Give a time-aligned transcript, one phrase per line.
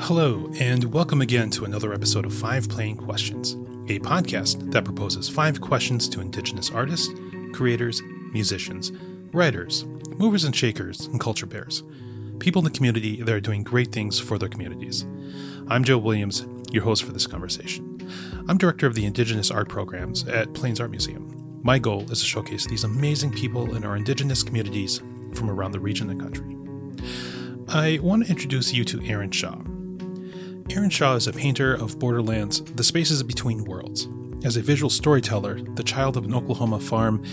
[0.00, 3.54] Hello, and welcome again to another episode of Five Plain Questions,
[3.88, 7.12] a podcast that proposes five questions to Indigenous artists,
[7.52, 8.00] creators,
[8.32, 8.92] musicians,
[9.32, 9.84] writers,
[10.16, 11.82] movers and shakers, and culture bears.
[12.38, 15.04] People in the community that are doing great things for their communities.
[15.66, 18.10] I'm Joe Williams, your host for this conversation.
[18.48, 21.60] I'm director of the Indigenous Art Programs at Plains Art Museum.
[21.62, 25.02] My goal is to showcase these amazing people in our Indigenous communities
[25.34, 26.56] from around the region and country.
[27.68, 29.58] I want to introduce you to Erin Shaw.
[30.78, 34.06] Erin Shaw is a painter of Borderlands, the spaces between worlds.
[34.44, 37.24] As a visual storyteller, the child of an Oklahoma farm,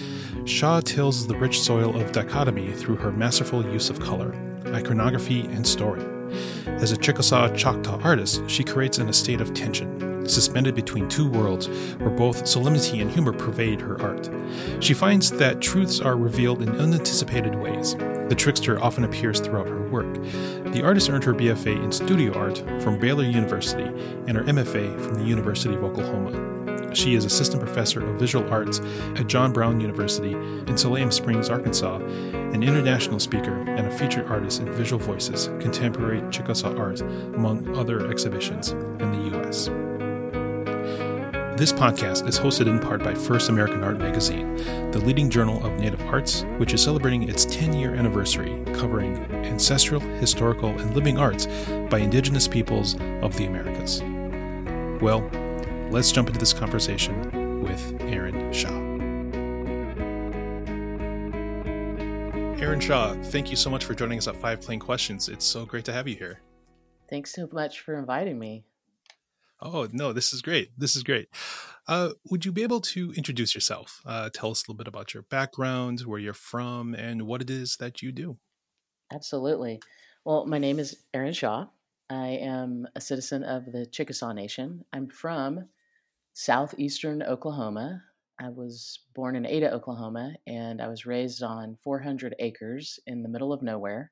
[0.45, 4.34] Shaw tills the rich soil of dichotomy through her masterful use of color,
[4.73, 6.15] iconography, and story.
[6.68, 11.30] As a Chickasaw Choctaw artist, she creates in a state of tension, suspended between two
[11.30, 14.30] worlds where both solemnity and humor pervade her art.
[14.80, 17.96] She finds that truths are revealed in unanticipated ways.
[17.96, 20.14] The trickster often appears throughout her work.
[20.74, 23.84] The artist earned her BFA in studio art from Baylor University
[24.27, 26.55] and her MFA from the University of Oklahoma.
[26.96, 28.79] She is assistant professor of visual arts
[29.18, 34.62] at John Brown University in Siloam Springs, Arkansas, an international speaker and a featured artist
[34.62, 39.65] in visual voices, contemporary Chickasaw art, among other exhibitions in the U.S.
[41.60, 44.55] This podcast is hosted in part by First American Art Magazine,
[44.91, 49.99] the leading journal of Native arts, which is celebrating its 10 year anniversary, covering ancestral,
[49.99, 51.48] historical, and living arts
[51.90, 54.02] by Indigenous peoples of the Americas.
[55.02, 55.30] Well,
[55.91, 58.70] let's jump into this conversation with Erin Shaw.
[62.62, 65.30] Erin Shaw, thank you so much for joining us at Five Plain Questions.
[65.30, 66.42] It's so great to have you here.
[67.09, 68.66] Thanks so much for inviting me.
[69.62, 70.72] Oh, no, this is great.
[70.78, 71.30] This is great.
[71.88, 74.02] Uh, would you be able to introduce yourself?
[74.06, 77.50] Uh, tell us a little bit about your background, where you're from, and what it
[77.50, 78.38] is that you do.
[79.14, 79.80] Absolutely.
[80.24, 81.68] Well, my name is Erin Shaw.
[82.09, 84.84] I am a citizen of the Chickasaw Nation.
[84.92, 85.68] I'm from
[86.36, 88.02] southeastern Oklahoma.
[88.40, 93.30] I was born in Ada, Oklahoma, and I was raised on 400 acres in the
[93.30, 94.12] middle of nowhere,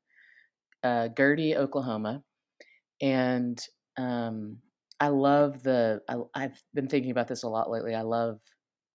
[0.83, 2.23] uh, Gerty, Oklahoma.
[3.01, 3.61] And
[3.97, 4.57] um,
[5.01, 5.99] I love the.
[6.33, 7.93] I, have been thinking about this a lot lately.
[7.93, 8.39] I love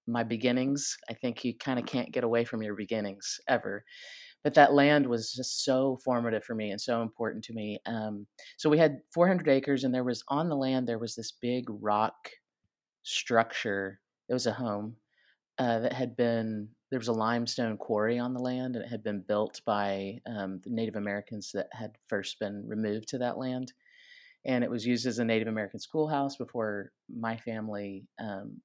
[0.07, 0.97] my beginnings.
[1.11, 3.85] I think you kind of can't get away from your beginnings ever.
[4.43, 7.79] But that land was just so formative for me and so important to me.
[7.85, 8.27] Um,
[8.57, 11.65] so we had 400 acres, and there was on the land there was this big
[11.69, 12.15] rock
[13.09, 14.01] structure.
[14.29, 14.97] It was a home
[15.59, 19.03] uh, that had been there was a limestone quarry on the land, and it had
[19.03, 23.73] been built by um, the Native Americans that had first been removed to that land
[24.47, 28.61] and it was used as a Native American schoolhouse before my family um,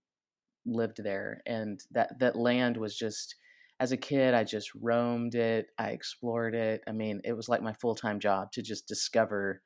[0.65, 1.41] lived there.
[1.45, 3.35] And that that land was just,
[3.79, 6.81] as a kid, I just roamed it, I explored it.
[6.87, 9.61] I mean, it was like my full time job to just discover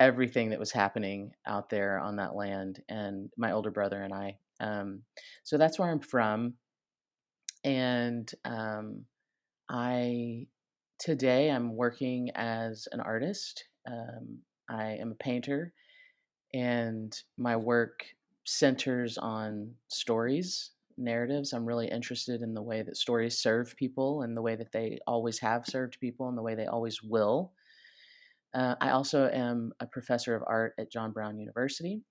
[0.00, 2.82] everything that was happening out there on that land.
[2.88, 4.38] And my older brother and I.
[4.60, 5.02] Um,
[5.44, 6.54] so that's where I'm from,
[7.64, 9.04] and um,
[9.68, 10.46] I
[10.98, 13.64] today I'm working as an artist.
[13.86, 14.38] Um,
[14.68, 15.72] I am a painter,
[16.54, 18.04] and my work
[18.44, 21.52] centers on stories, narratives.
[21.52, 24.98] I'm really interested in the way that stories serve people and the way that they
[25.06, 27.52] always have served people and the way they always will.
[28.54, 32.02] Uh, I also am a professor of art at John Brown University,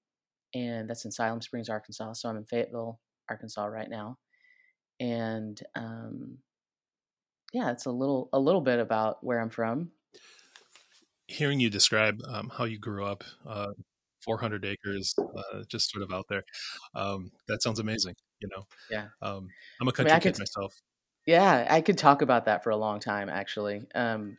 [0.53, 2.14] and that's in Siloam Springs, Arkansas.
[2.14, 3.00] So I'm in Fayetteville,
[3.30, 4.18] Arkansas right now,
[5.00, 6.38] and um,
[7.53, 9.92] yeah, it's a little a little bit about where I'm from
[11.28, 13.72] hearing you describe um, how you grew up, uh,
[14.24, 16.44] 400 acres, uh, just sort of out there,
[16.96, 18.16] um, that sounds amazing.
[18.40, 19.08] You know, yeah.
[19.22, 19.47] Um,
[19.81, 20.74] I'm a country I mean, kid could, myself.
[21.26, 23.81] Yeah, I could talk about that for a long time, actually.
[23.96, 24.38] Um,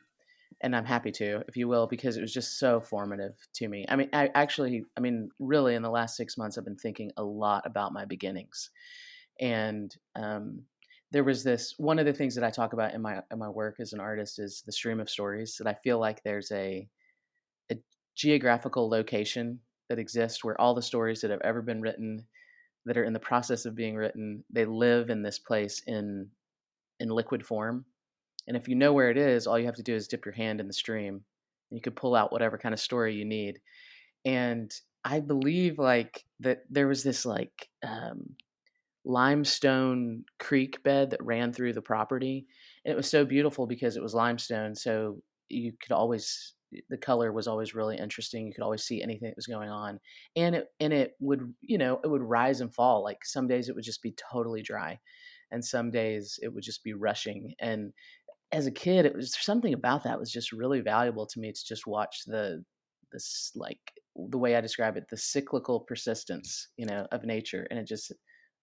[0.60, 3.84] and I'm happy to, if you will, because it was just so formative to me.
[3.88, 7.12] I mean, I actually, I mean, really, in the last six months, I've been thinking
[7.16, 8.70] a lot about my beginnings,
[9.40, 10.62] and um,
[11.10, 13.48] there was this one of the things that I talk about in my in my
[13.48, 16.88] work as an artist is the stream of stories that I feel like there's a
[17.70, 17.76] a
[18.16, 22.26] geographical location that exists where all the stories that have ever been written
[22.84, 26.28] that are in the process of being written they live in this place in
[27.00, 27.84] in liquid form
[28.48, 30.34] and if you know where it is all you have to do is dip your
[30.34, 31.22] hand in the stream
[31.70, 33.60] you could pull out whatever kind of story you need
[34.24, 34.72] and
[35.04, 38.34] i believe like that there was this like um,
[39.08, 42.46] limestone creek bed that ran through the property.
[42.84, 44.74] And it was so beautiful because it was limestone.
[44.74, 45.16] So
[45.48, 46.54] you could always
[46.90, 48.46] the color was always really interesting.
[48.46, 49.98] You could always see anything that was going on,
[50.36, 53.02] and it and it would you know it would rise and fall.
[53.02, 54.98] Like some days it would just be totally dry,
[55.50, 57.54] and some days it would just be rushing.
[57.58, 57.94] And
[58.52, 61.64] as a kid, it was something about that was just really valuable to me to
[61.66, 62.64] just watch the
[63.12, 63.80] this like
[64.16, 68.12] the way I describe it, the cyclical persistence, you know, of nature, and it just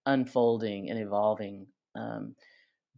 [0.04, 1.66] unfolding and evolving.
[1.98, 2.34] Um,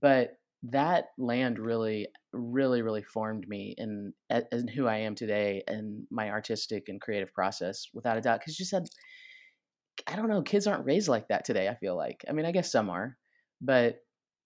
[0.01, 0.33] but
[0.65, 4.13] that land really, really, really formed me in,
[4.51, 8.41] in who I am today and my artistic and creative process, without a doubt.
[8.41, 8.89] Because you said,
[10.07, 11.69] I don't know, kids aren't raised like that today.
[11.69, 13.17] I feel like, I mean, I guess some are,
[13.61, 14.01] but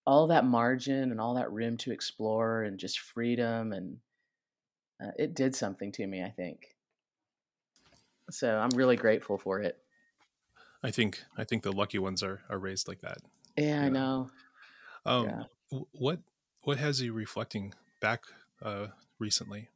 [0.06, 3.98] all that margin and all that room to explore and just freedom and
[5.02, 6.22] uh, it did something to me.
[6.22, 6.76] I think.
[8.30, 9.78] So I'm really grateful for it.
[10.82, 13.18] I think I think the lucky ones are are raised like that.
[13.56, 14.30] Yeah, I know.
[15.04, 15.42] Um, yeah.
[15.92, 16.20] What
[16.62, 18.22] what has you reflecting back
[18.62, 18.88] uh,
[19.18, 19.68] recently?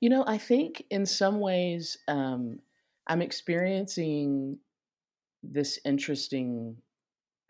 [0.00, 2.60] You know, I think in some ways um,
[3.06, 4.58] I'm experiencing
[5.42, 6.76] this interesting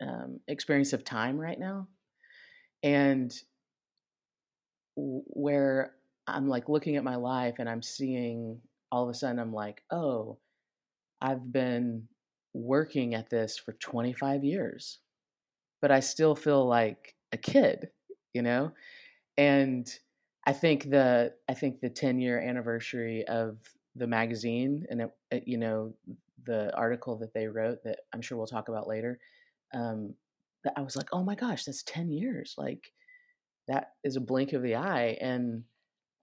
[0.01, 1.87] um, experience of time right now,
[2.83, 3.33] and
[4.95, 5.95] where
[6.27, 8.59] I'm like looking at my life and I'm seeing
[8.91, 10.37] all of a sudden I'm like, oh,
[11.21, 12.07] I've been
[12.53, 14.99] working at this for 25 years,
[15.81, 17.89] but I still feel like a kid,
[18.33, 18.71] you know?
[19.37, 19.87] And
[20.45, 23.59] I think the I think the 10 year anniversary of
[23.95, 25.01] the magazine and
[25.31, 25.93] it, you know
[26.45, 29.19] the article that they wrote that I'm sure we'll talk about later.
[29.73, 30.13] Um,
[30.63, 32.55] that I was like, oh my gosh, that's 10 years.
[32.57, 32.83] Like
[33.67, 35.17] that is a blink of the eye.
[35.21, 35.63] And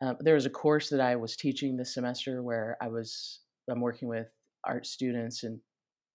[0.05, 3.41] uh, there was a course that I was teaching this semester where I was
[3.71, 4.27] I'm working with
[4.67, 5.59] art students, and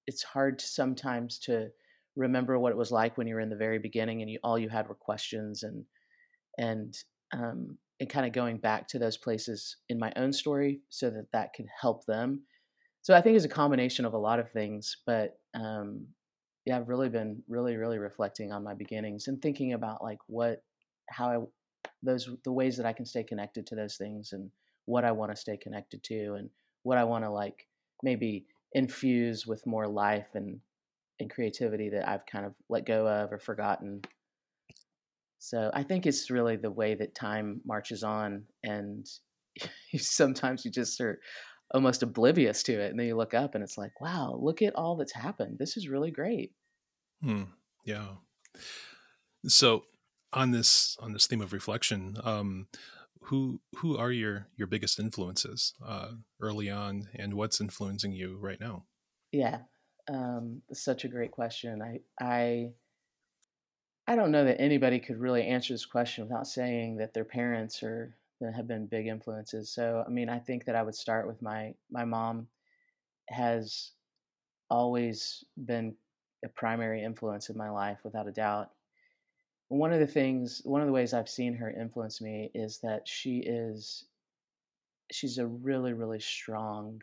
[0.05, 1.69] it's hard sometimes to
[2.15, 4.59] remember what it was like when you were in the very beginning and you all
[4.59, 5.85] you had were questions and
[6.57, 6.95] and
[7.33, 11.27] um, and kind of going back to those places in my own story so that
[11.33, 12.41] that could help them.
[13.01, 16.05] So I think it's a combination of a lot of things, but um,
[16.69, 20.61] yeah, I've really been really really reflecting on my beginnings and thinking about like what
[21.09, 21.37] how I
[22.03, 24.51] those the ways that I can stay connected to those things and
[24.85, 26.51] what I want to stay connected to and
[26.83, 27.65] what I want to like
[28.03, 30.59] maybe infuse with more life and
[31.19, 34.01] and creativity that I've kind of let go of or forgotten.
[35.39, 39.09] So I think it's really the way that time marches on and
[39.97, 41.19] sometimes you just are
[41.73, 44.75] almost oblivious to it and then you look up and it's like wow look at
[44.75, 46.51] all that's happened this is really great
[47.23, 47.43] hmm.
[47.85, 48.07] yeah.
[49.47, 49.83] So
[50.33, 52.67] on this on this theme of reflection um,
[53.23, 56.11] who who are your your biggest influences uh,
[56.41, 58.85] early on and what's influencing you right now?
[59.31, 59.59] Yeah.
[60.07, 61.81] Um, such a great question.
[61.81, 62.71] I i
[64.07, 67.83] i don't know that anybody could really answer this question without saying that their parents
[67.83, 68.15] are
[68.55, 69.71] have been big influences.
[69.71, 72.47] So i mean i think that i would start with my my mom
[73.29, 73.91] has
[74.69, 75.95] always been
[76.43, 78.71] a primary influence in my life without a doubt.
[79.67, 83.07] One of the things one of the ways i've seen her influence me is that
[83.07, 84.05] she is
[85.11, 86.99] she's a really really strong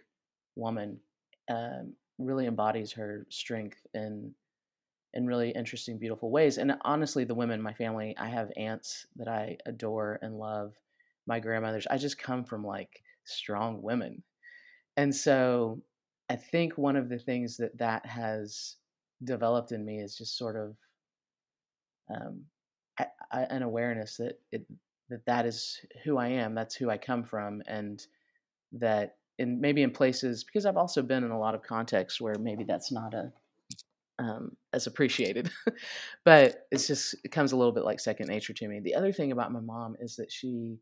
[0.57, 0.99] woman
[1.49, 4.35] um, really embodies her strength in
[5.15, 9.07] in really interesting beautiful ways and honestly the women in my family i have aunts
[9.15, 10.75] that i adore and love
[11.27, 14.23] my grandmothers i just come from like strong women.
[14.97, 15.83] And so
[16.31, 18.77] i think one of the things that that has
[19.25, 20.77] developed in me is just sort of
[22.15, 22.43] um,
[23.33, 24.67] an awareness that it
[25.09, 26.55] that that is who I am.
[26.55, 28.05] That's who I come from, and
[28.73, 32.35] that in maybe in places because I've also been in a lot of contexts where
[32.39, 33.33] maybe that's not a
[34.19, 35.51] um, as appreciated,
[36.25, 38.81] but it's just it comes a little bit like second nature to me.
[38.81, 40.79] The other thing about my mom is that she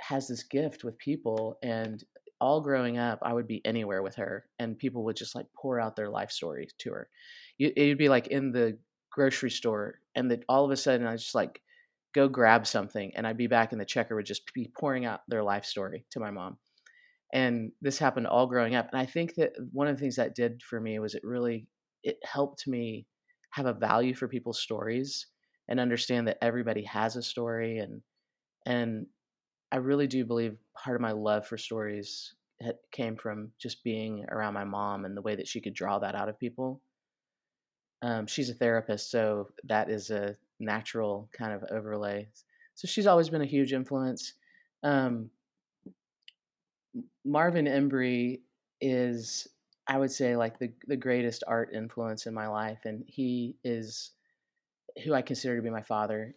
[0.00, 2.02] has this gift with people, and
[2.42, 5.78] all growing up, I would be anywhere with her, and people would just like pour
[5.78, 7.08] out their life story to her.
[7.56, 8.78] You, it'd be like in the
[9.12, 11.60] grocery store and that all of a sudden I just like
[12.14, 15.20] go grab something and I'd be back and the checker would just be pouring out
[15.28, 16.58] their life story to my mom.
[17.32, 18.88] And this happened all growing up.
[18.92, 21.68] And I think that one of the things that did for me was it really
[22.02, 23.06] it helped me
[23.50, 25.26] have a value for people's stories
[25.68, 28.02] and understand that everybody has a story and
[28.66, 29.06] and
[29.72, 32.34] I really do believe part of my love for stories
[32.92, 36.14] came from just being around my mom and the way that she could draw that
[36.14, 36.80] out of people
[38.02, 42.28] um, she's a therapist, so that is a natural kind of overlay.
[42.74, 44.34] So she's always been a huge influence.
[44.82, 45.30] Um,
[47.24, 48.40] Marvin Embry
[48.80, 49.46] is,
[49.86, 54.10] I would say, like the the greatest art influence in my life, and he is
[55.04, 56.34] who I consider to be my father.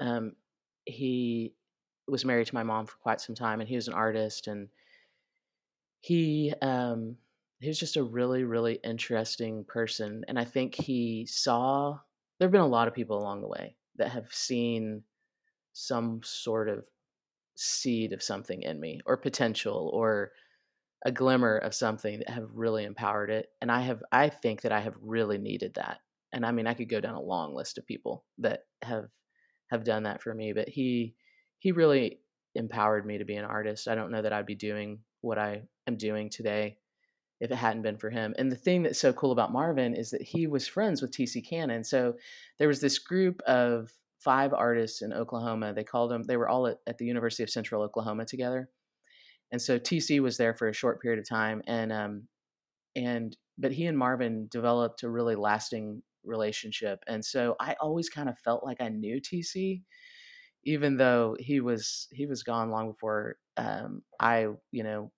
[0.00, 0.32] Um,
[0.86, 1.52] he
[2.08, 4.68] was married to my mom for quite some time, and he was an artist, and
[6.00, 7.16] he um,
[7.60, 11.98] he was just a really really interesting person and i think he saw
[12.38, 15.04] there have been a lot of people along the way that have seen
[15.72, 16.84] some sort of
[17.56, 20.32] seed of something in me or potential or
[21.04, 23.50] a glimmer of something that have really empowered it.
[23.60, 26.00] And I have, I think that I have really needed that.
[26.32, 29.08] And I mean, I could go down a long list of people that have
[29.70, 31.16] have done that for me, but he
[31.62, 32.18] he really
[32.56, 33.86] empowered me to be an artist.
[33.86, 36.76] I don't know that I'd be doing what I am doing today
[37.40, 38.34] if it hadn't been for him.
[38.36, 41.48] And the thing that's so cool about Marvin is that he was friends with TC
[41.48, 41.84] Cannon.
[41.84, 42.14] So
[42.58, 45.72] there was this group of five artists in Oklahoma.
[45.72, 48.68] They called them, they were all at, at the University of Central Oklahoma together.
[49.52, 51.62] And so TC was there for a short period of time.
[51.68, 52.22] And, um,
[52.96, 57.04] and, but he and Marvin developed a really lasting relationship.
[57.06, 59.82] And so I always kind of felt like I knew TC,
[60.64, 65.10] even though he was, he was gone long before, um, I, you know,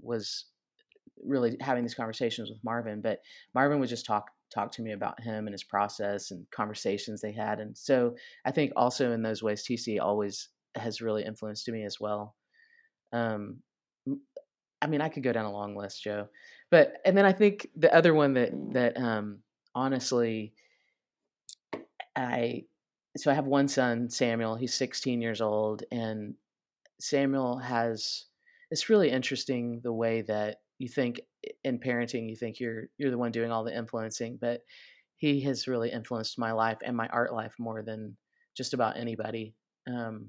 [0.00, 0.46] was
[1.22, 3.18] really having these conversations with Marvin, but
[3.54, 7.32] Marvin would just talk talk to me about him and his process and conversations they
[7.32, 7.60] had.
[7.60, 11.98] And so I think also in those ways, TC always has really influenced me as
[12.00, 12.34] well.
[13.12, 13.58] Um,
[14.82, 16.28] I mean, I could go down a long list, Joe,
[16.70, 19.40] but and then I think the other one that that um,
[19.74, 20.52] honestly,
[22.16, 22.64] I
[23.16, 24.56] so I have one son, Samuel.
[24.56, 26.34] He's 16 years old, and
[27.00, 28.26] Samuel has.
[28.70, 31.20] It's really interesting the way that you think
[31.62, 34.62] in parenting you think you're you're the one doing all the influencing but
[35.16, 38.16] he has really influenced my life and my art life more than
[38.56, 39.54] just about anybody
[39.86, 40.28] um,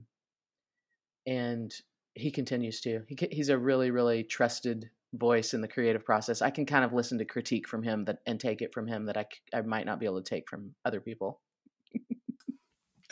[1.25, 1.73] and
[2.13, 6.49] he continues to he, he's a really really trusted voice in the creative process i
[6.49, 9.17] can kind of listen to critique from him that and take it from him that
[9.17, 11.41] i, I might not be able to take from other people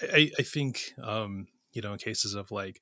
[0.02, 2.82] I, I think um, you know in cases of like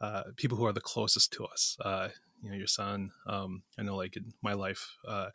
[0.00, 2.08] uh, people who are the closest to us uh,
[2.42, 5.28] you know your son um, i know like in my life uh,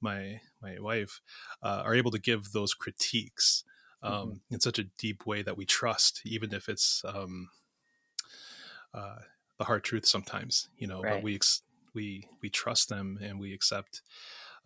[0.00, 1.20] my my wife
[1.62, 3.64] uh, are able to give those critiques
[4.02, 4.54] um, mm-hmm.
[4.54, 7.48] in such a deep way that we trust even if it's um,
[8.92, 9.16] uh,
[9.58, 11.14] the hard truth sometimes you know right.
[11.14, 11.62] but we ex-
[11.94, 14.02] we we trust them and we accept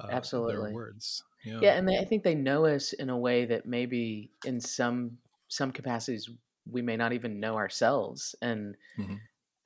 [0.00, 3.16] uh, absolutely their words yeah, yeah and they, i think they know us in a
[3.16, 5.18] way that maybe in some
[5.48, 6.30] some capacities
[6.70, 9.14] we may not even know ourselves and mm-hmm.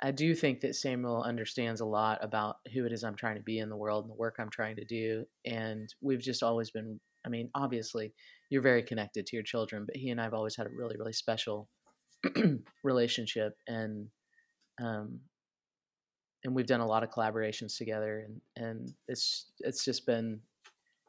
[0.02, 3.42] I do think that Samuel understands a lot about who it is I'm trying to
[3.42, 5.24] be in the world and the work I'm trying to do.
[5.46, 8.12] And we've just always been, I mean, obviously,
[8.50, 10.96] you're very connected to your children, but he and I have always had a really,
[10.98, 11.68] really special
[12.84, 13.52] relationship.
[13.68, 14.08] And,
[14.82, 15.20] um,
[16.42, 20.40] and we've done a lot of collaborations together and, and it's, it's just been,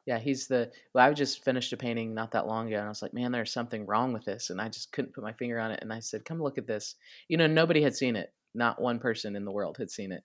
[0.05, 0.69] yeah, he's the.
[0.93, 3.31] Well, I just finished a painting not that long ago, and I was like, "Man,
[3.31, 5.79] there's something wrong with this," and I just couldn't put my finger on it.
[5.81, 6.95] And I said, "Come look at this."
[7.29, 8.33] You know, nobody had seen it.
[8.53, 10.23] Not one person in the world had seen it.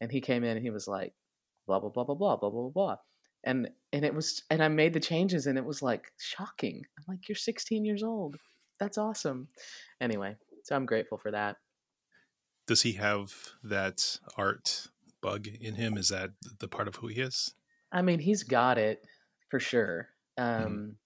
[0.00, 1.14] And he came in and he was like,
[1.66, 2.96] "Blah blah blah blah blah blah blah blah,"
[3.44, 6.82] and and it was and I made the changes, and it was like shocking.
[6.98, 8.36] I'm like, "You're 16 years old.
[8.78, 9.48] That's awesome."
[10.02, 11.56] Anyway, so I'm grateful for that.
[12.66, 14.88] Does he have that art
[15.22, 15.96] bug in him?
[15.96, 17.54] Is that the part of who he is?
[17.92, 19.06] I mean, he's got it
[19.54, 20.08] for sure.
[20.36, 20.66] Mm-hmm.
[20.66, 20.96] Um,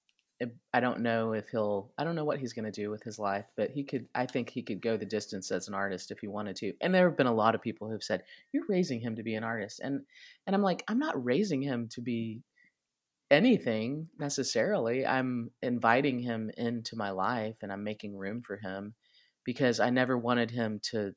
[0.40, 0.54] mm-hmm.
[0.72, 3.18] I don't know if he'll I don't know what he's going to do with his
[3.18, 6.20] life, but he could I think he could go the distance as an artist if
[6.20, 6.72] he wanted to.
[6.80, 9.34] And there have been a lot of people who've said, "You're raising him to be
[9.34, 10.00] an artist." And
[10.46, 12.40] and I'm like, I'm not raising him to be
[13.30, 15.04] anything necessarily.
[15.04, 18.94] I'm inviting him into my life and I'm making room for him
[19.44, 21.12] because I never wanted him to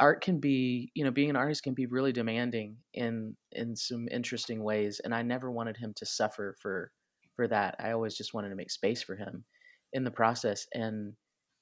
[0.00, 4.08] art can be, you know, being an artist can be really demanding in in some
[4.10, 6.92] interesting ways and I never wanted him to suffer for
[7.36, 7.76] for that.
[7.80, 9.44] I always just wanted to make space for him
[9.92, 11.14] in the process and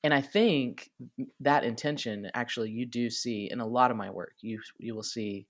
[0.04, 0.90] and I think
[1.40, 4.34] that intention actually you do see in a lot of my work.
[4.40, 5.48] You you will see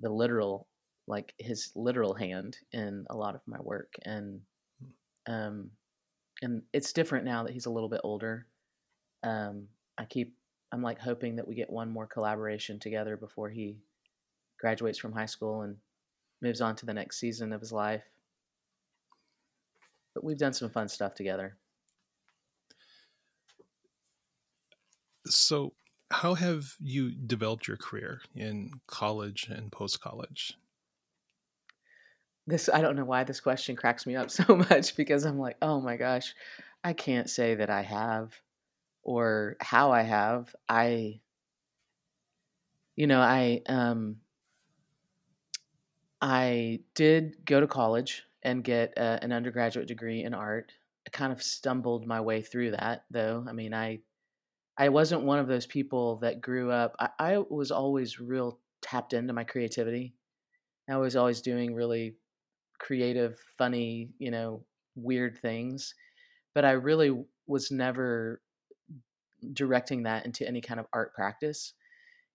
[0.00, 0.68] the literal
[1.08, 4.40] like his literal hand in a lot of my work and
[5.28, 5.70] um
[6.42, 8.46] and it's different now that he's a little bit older.
[9.22, 10.34] Um I keep
[10.76, 13.78] I'm like hoping that we get one more collaboration together before he
[14.58, 15.76] graduates from high school and
[16.42, 18.02] moves on to the next season of his life
[20.16, 21.58] but we've done some fun stuff together.
[25.26, 25.74] So,
[26.10, 30.54] how have you developed your career in college and post college?
[32.46, 35.58] This I don't know why this question cracks me up so much because I'm like,
[35.60, 36.34] oh my gosh,
[36.82, 38.32] I can't say that I have
[39.06, 40.54] or how I have.
[40.68, 41.22] I
[42.96, 44.20] you know, I um
[46.20, 50.72] I did go to college and get a, an undergraduate degree in art.
[51.06, 53.44] I kind of stumbled my way through that, though.
[53.48, 54.02] I mean, I
[54.78, 56.96] I wasn't one of those people that grew up.
[57.00, 60.16] I, I was always real tapped into my creativity.
[60.88, 62.18] I was always doing really
[62.78, 65.94] creative, funny, you know, weird things,
[66.54, 68.42] but I really was never
[69.52, 71.74] directing that into any kind of art practice.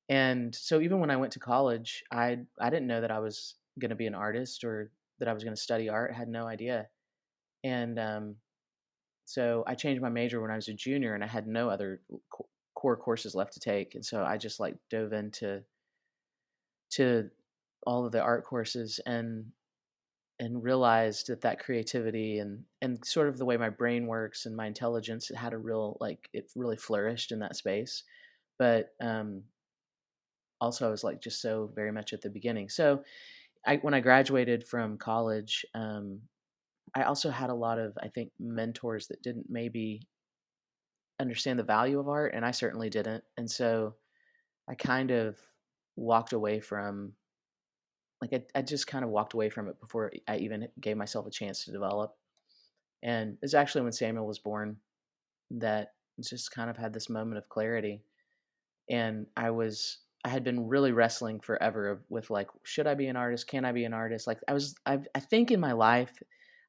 [0.10, 3.56] And so even when I went to college, I I didn't know that I was
[3.80, 6.12] going to be an artist or that I was going to study art.
[6.14, 6.88] I had no idea.
[7.64, 8.36] And um,
[9.26, 12.02] so I changed my major when I was a junior, and I had no other
[12.76, 15.64] core courses left to take, and so I just like dove into
[16.92, 17.30] to
[17.86, 19.46] all of the art courses and
[20.42, 24.58] and realized that that creativity and and sort of the way my brain works and
[24.58, 28.04] my intelligence it had a real like it really flourished in that space.
[28.60, 29.46] But um
[30.60, 32.70] also i was like just so very much at the beginning.
[32.70, 33.04] So
[33.66, 36.22] i when i graduated from college um
[36.96, 40.08] i also had a lot of i think mentors that didn't maybe
[41.20, 43.24] understand the value of art and i certainly didn't.
[43.38, 43.96] And so
[44.70, 45.40] i kind of
[45.96, 47.14] walked away from
[48.22, 51.26] like I, I just kind of walked away from it before I even gave myself
[51.26, 52.16] a chance to develop.
[53.04, 54.78] And it's actually when Samuel was born
[55.52, 58.04] that just kind of had this moment of clarity.
[58.90, 63.16] And I was I had been really wrestling forever with like, should I be an
[63.16, 63.48] artist?
[63.48, 64.28] Can I be an artist?
[64.28, 66.12] Like I was I I think in my life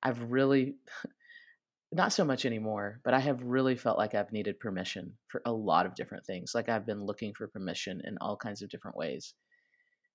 [0.02, 0.76] I've really
[1.92, 5.52] not so much anymore, but I have really felt like I've needed permission for a
[5.52, 6.52] lot of different things.
[6.54, 9.34] Like I've been looking for permission in all kinds of different ways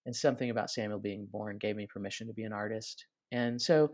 [0.07, 3.05] and something about Samuel being born gave me permission to be an artist.
[3.33, 3.91] And so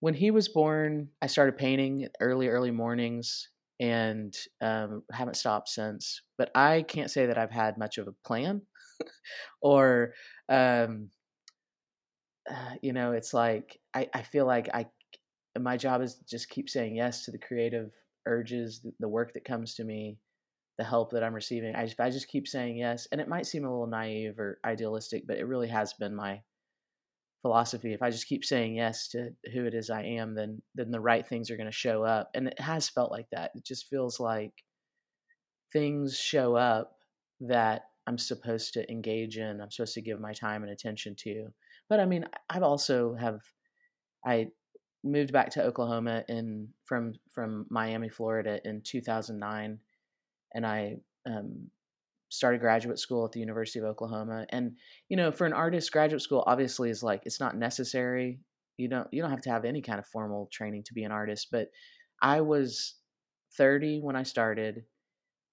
[0.00, 3.48] when he was born, I started painting early, early mornings
[3.80, 6.22] and um, haven't stopped since.
[6.38, 8.62] But I can't say that I've had much of a plan
[9.60, 10.14] or,
[10.48, 11.10] um,
[12.48, 14.86] uh, you know, it's like I, I feel like I
[15.58, 17.90] my job is to just keep saying yes to the creative
[18.26, 20.18] urges, the, the work that comes to me,
[20.78, 21.74] the help that I'm receiving.
[21.74, 24.58] I, just, I just keep saying yes, and it might seem a little naive or
[24.64, 26.40] idealistic, but it really has been my
[27.42, 27.92] philosophy.
[27.92, 31.00] If I just keep saying yes to who it is I am, then then the
[31.00, 33.50] right things are going to show up, and it has felt like that.
[33.54, 34.52] It just feels like
[35.72, 36.92] things show up
[37.40, 39.60] that I'm supposed to engage in.
[39.60, 41.48] I'm supposed to give my time and attention to.
[41.88, 43.40] But I mean, I've also have
[44.24, 44.48] I
[45.04, 49.80] moved back to Oklahoma in from from Miami, Florida in 2009
[50.54, 51.70] and I um,
[52.30, 54.46] started graduate school at the University of Oklahoma.
[54.50, 54.76] And
[55.08, 58.40] you know, for an artist, graduate school obviously is like it's not necessary.
[58.76, 61.12] You don't you don't have to have any kind of formal training to be an
[61.12, 61.48] artist.
[61.50, 61.68] But
[62.20, 62.94] I was
[63.56, 64.84] 30 when I started,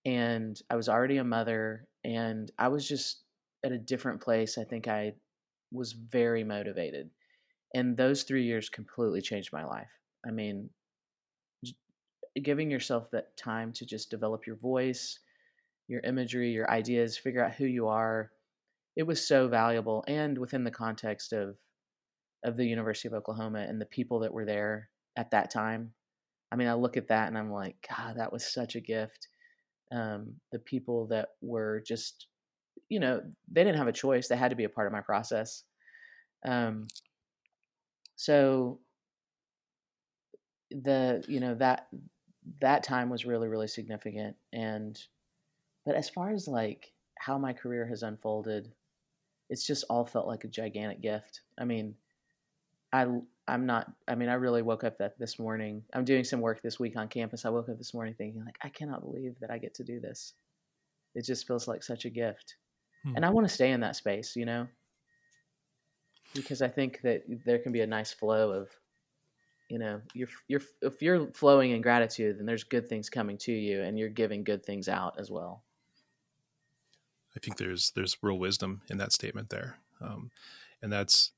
[0.06, 3.24] and I was already a mother, and I was just
[3.64, 4.58] at a different place.
[4.58, 5.14] I think I
[5.72, 7.10] was very motivated,
[7.74, 9.92] and those three years completely changed my life.
[10.28, 10.70] I mean,
[12.44, 15.20] giving yourself that time to just develop your voice,
[15.88, 18.32] your imagery, your ideas, figure out who you are.
[18.96, 21.58] It was so valuable and within the context of
[22.44, 25.92] of the University of Oklahoma and the people that were there at that time.
[26.52, 29.28] I mean, I look at that and I'm like, God, that was such a gift.
[29.92, 32.28] Um, the people that were just,
[32.88, 33.22] you know,
[33.52, 35.64] they didn't have a choice; they had to be a part of my process.
[36.46, 36.88] Um,
[38.16, 38.80] so
[40.72, 41.88] the you know that
[42.62, 44.36] that time was really really significant.
[44.54, 45.00] And
[45.86, 48.72] but as far as like how my career has unfolded
[49.50, 51.42] it's just all felt like a gigantic gift.
[51.58, 51.96] I mean
[52.94, 53.06] i
[53.48, 55.84] i'm not i mean i really woke up that this morning.
[55.94, 57.46] I'm doing some work this week on campus.
[57.46, 60.00] I woke up this morning thinking like i cannot believe that i get to do
[60.00, 60.34] this.
[61.14, 62.56] It just feels like such a gift.
[63.04, 63.16] Hmm.
[63.16, 64.68] and i want to stay in that space you know?
[66.34, 68.70] Because i think that there can be a nice flow of
[69.70, 73.52] you know you're you're if you're flowing in gratitude then there's good things coming to
[73.52, 75.64] you and you're giving good things out as well.
[77.36, 79.78] I think there's there's real wisdom in that statement there.
[80.02, 80.32] Um,
[80.82, 81.32] and that's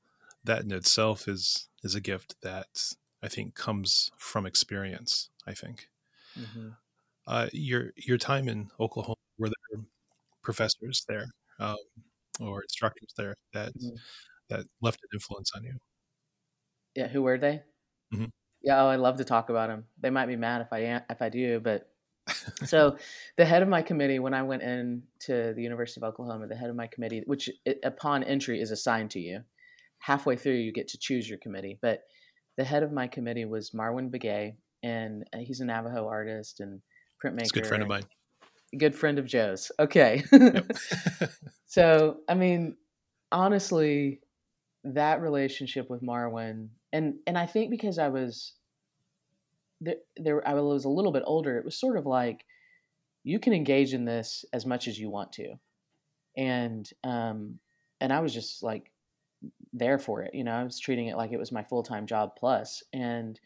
[0.44, 5.88] that in itself is is a gift that i think comes from experience i think.
[6.38, 6.68] Mm-hmm.
[7.26, 9.80] uh, your your time in oklahoma were there
[10.42, 11.26] professors there
[11.58, 11.76] um,
[12.40, 13.96] or instructors there that mm-hmm.
[14.48, 15.78] that left an influence on you?
[16.94, 17.62] Yeah who were they
[18.12, 18.26] Mm-hmm.
[18.62, 19.84] Yeah, oh, I love to talk about them.
[20.00, 21.88] They might be mad if I if I do, but
[22.64, 22.96] so
[23.36, 26.56] the head of my committee when I went in to the University of Oklahoma, the
[26.56, 29.40] head of my committee, which it, upon entry is assigned to you,
[29.98, 31.78] halfway through you get to choose your committee.
[31.80, 32.02] But
[32.56, 36.80] the head of my committee was Marwin Begay, and uh, he's a Navajo artist and
[37.24, 37.42] printmaker.
[37.42, 38.04] He's a good friend of mine.
[38.76, 39.72] Good friend of Joe's.
[39.78, 40.22] Okay.
[41.66, 42.76] so I mean,
[43.32, 44.20] honestly,
[44.84, 48.54] that relationship with Marwin and and I think because I was
[49.80, 52.44] there, there I was a little bit older, it was sort of like
[53.24, 55.54] you can engage in this as much as you want to,
[56.36, 57.58] and um,
[58.00, 58.90] and I was just like
[59.72, 60.34] there for it.
[60.34, 63.38] You know, I was treating it like it was my full time job plus, and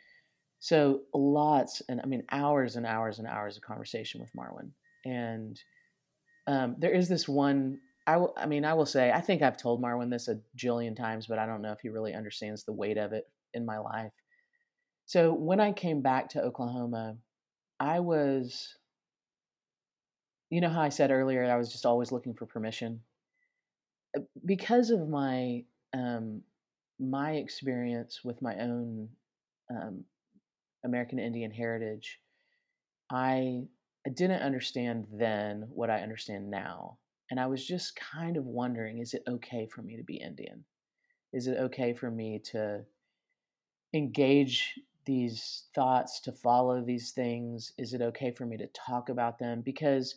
[0.60, 4.70] so lots and I mean hours and hours and hours of conversation with Marwin,
[5.04, 5.60] and
[6.46, 9.56] um, there is this one I, w- I mean, I will say, I think I've
[9.56, 12.72] told Marwin this a jillion times, but I don't know if he really understands the
[12.72, 14.12] weight of it in my life.
[15.06, 17.16] So when I came back to Oklahoma,
[17.78, 18.76] I was,
[20.50, 23.00] you know, how I said earlier, I was just always looking for permission.
[24.16, 26.42] Uh, because of my um,
[26.98, 29.08] my experience with my own
[29.70, 30.04] um,
[30.84, 32.18] American Indian heritage,
[33.10, 33.62] I,
[34.06, 36.98] I didn't understand then what I understand now.
[37.32, 40.66] And I was just kind of wondering is it okay for me to be Indian?
[41.32, 42.84] Is it okay for me to
[43.94, 47.72] engage these thoughts, to follow these things?
[47.78, 49.62] Is it okay for me to talk about them?
[49.62, 50.14] Because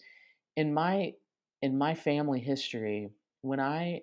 [0.58, 1.14] in my
[1.62, 3.08] in my family history,
[3.44, 4.02] when I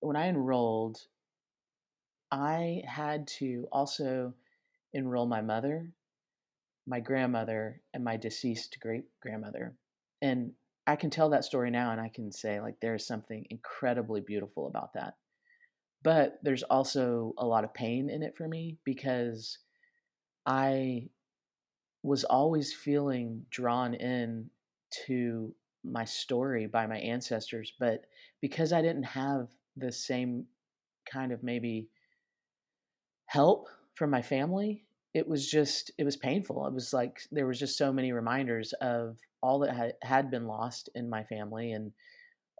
[0.00, 0.98] when I enrolled,
[2.30, 4.32] I had to also
[4.94, 5.92] enroll my mother,
[6.86, 9.74] my grandmother, and my deceased great grandmother.
[10.22, 10.54] And
[10.86, 14.66] I can tell that story now and I can say, like, there's something incredibly beautiful
[14.66, 15.14] about that.
[16.02, 19.58] But there's also a lot of pain in it for me because
[20.44, 21.08] I
[22.02, 24.50] was always feeling drawn in
[25.06, 27.72] to my story by my ancestors.
[27.78, 28.06] But
[28.40, 30.46] because I didn't have the same
[31.10, 31.88] kind of maybe
[33.26, 36.66] help from my family, it was just it was painful.
[36.66, 40.88] It was like there was just so many reminders of all that had, been lost
[40.94, 41.92] in my family and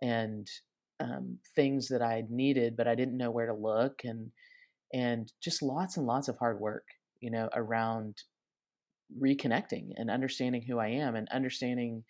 [0.02, 0.48] and
[1.00, 4.30] um, things that I needed, but I didn't know where to look and
[4.92, 6.84] and just lots and lots of hard work,
[7.20, 8.16] you know, around
[9.18, 12.04] reconnecting and understanding who I am and understanding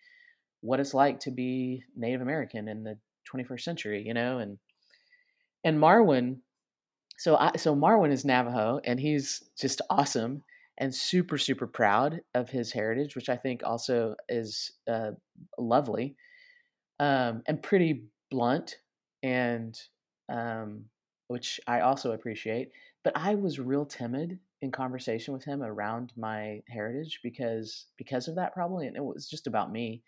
[0.61, 2.97] what it's like to be Native American in the
[3.33, 4.57] 21st century, you know, and
[5.63, 6.39] and Marwin
[7.23, 10.43] so I, so Marwin is Navajo, and he's just awesome
[10.77, 15.11] and super super proud of his heritage, which I think also is uh,
[15.57, 16.17] lovely
[16.99, 18.75] um, and pretty blunt,
[19.23, 19.73] and
[20.27, 20.83] um,
[21.29, 22.71] which I also appreciate.
[23.05, 28.35] But I was real timid in conversation with him around my heritage because because of
[28.35, 30.03] that probably, and it was just about me.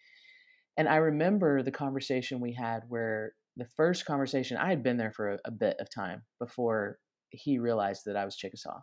[0.76, 5.14] And I remember the conversation we had where the first conversation I had been there
[5.14, 7.00] for a, a bit of time before
[7.36, 8.80] he realized that I was Chickasaw.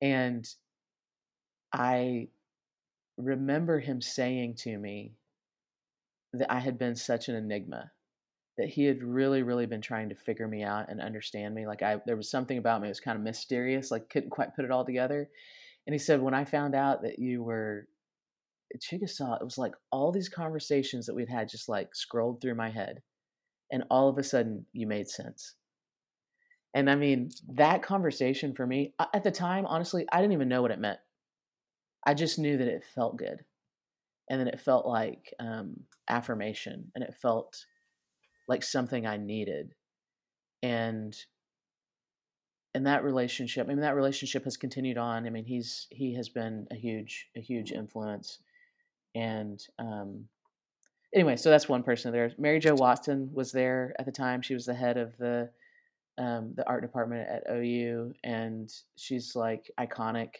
[0.00, 0.46] And
[1.72, 2.28] I
[3.16, 5.14] remember him saying to me
[6.32, 7.90] that I had been such an enigma,
[8.58, 11.66] that he had really, really been trying to figure me out and understand me.
[11.66, 14.54] Like I, there was something about me that was kind of mysterious, like couldn't quite
[14.54, 15.28] put it all together.
[15.86, 17.88] And he said, when I found out that you were
[18.80, 22.68] Chickasaw, it was like all these conversations that we'd had just like scrolled through my
[22.68, 23.02] head
[23.70, 25.54] and all of a sudden you made sense.
[26.76, 30.60] And I mean, that conversation for me at the time, honestly, I didn't even know
[30.60, 30.98] what it meant.
[32.06, 33.46] I just knew that it felt good.
[34.28, 37.64] And then it felt like um, affirmation and it felt
[38.46, 39.72] like something I needed.
[40.62, 41.16] And
[42.74, 45.26] and that relationship, I mean, that relationship has continued on.
[45.26, 48.40] I mean, he's he has been a huge, a huge influence.
[49.14, 50.28] And um,
[51.14, 52.32] anyway, so that's one person there.
[52.36, 54.42] Mary Jo Watson was there at the time.
[54.42, 55.48] She was the head of the
[56.18, 60.30] um, the art department at OU, and she's like iconic,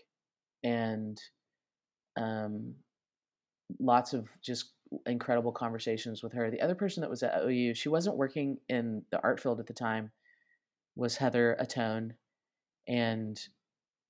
[0.65, 1.21] and
[2.17, 2.75] um,
[3.79, 4.73] lots of just
[5.07, 6.51] incredible conversations with her.
[6.51, 9.67] The other person that was at OU, she wasn't working in the art field at
[9.67, 10.11] the time,
[10.95, 12.13] was Heather Ahtone,
[12.89, 13.39] and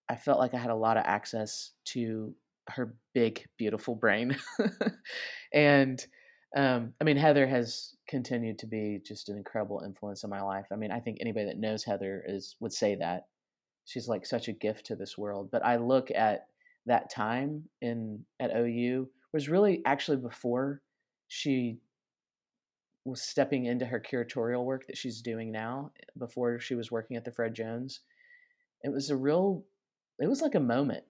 [0.08, 2.34] I felt like I had a lot of access to
[2.68, 4.36] her big, beautiful brain,
[5.52, 6.04] and
[6.54, 10.66] um, I mean, Heather has continued to be just an incredible influence in my life.
[10.72, 13.26] I mean, I think anybody that knows Heather is would say that
[13.84, 15.50] she's like such a gift to this world.
[15.50, 16.46] But I look at
[16.86, 20.82] that time in at OU was really actually before
[21.28, 21.78] she
[23.04, 25.90] was stepping into her curatorial work that she's doing now.
[26.18, 28.00] Before she was working at the Fred Jones,
[28.82, 29.64] it was a real.
[30.18, 31.04] It was like a moment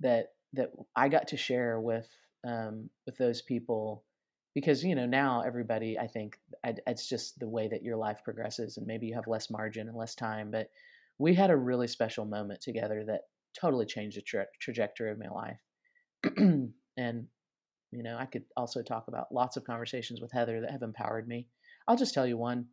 [0.00, 2.08] that that I got to share with
[2.46, 4.04] um, with those people
[4.54, 8.76] because you know now everybody i think it's just the way that your life progresses
[8.76, 10.70] and maybe you have less margin and less time but
[11.20, 13.20] we had a really special moment together that
[13.58, 15.60] totally changed the tra- trajectory of my life.
[16.96, 17.28] And
[17.92, 21.26] you know i could also talk about lots of conversations with heather that have empowered
[21.26, 21.46] me.
[21.88, 22.66] I'll just tell you one.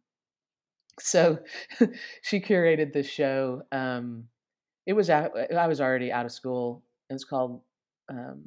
[1.00, 1.40] So
[2.24, 4.26] she curated this show um,
[4.86, 5.30] it was i
[5.68, 6.84] was already out of school.
[7.10, 7.62] It's called
[8.10, 8.44] um,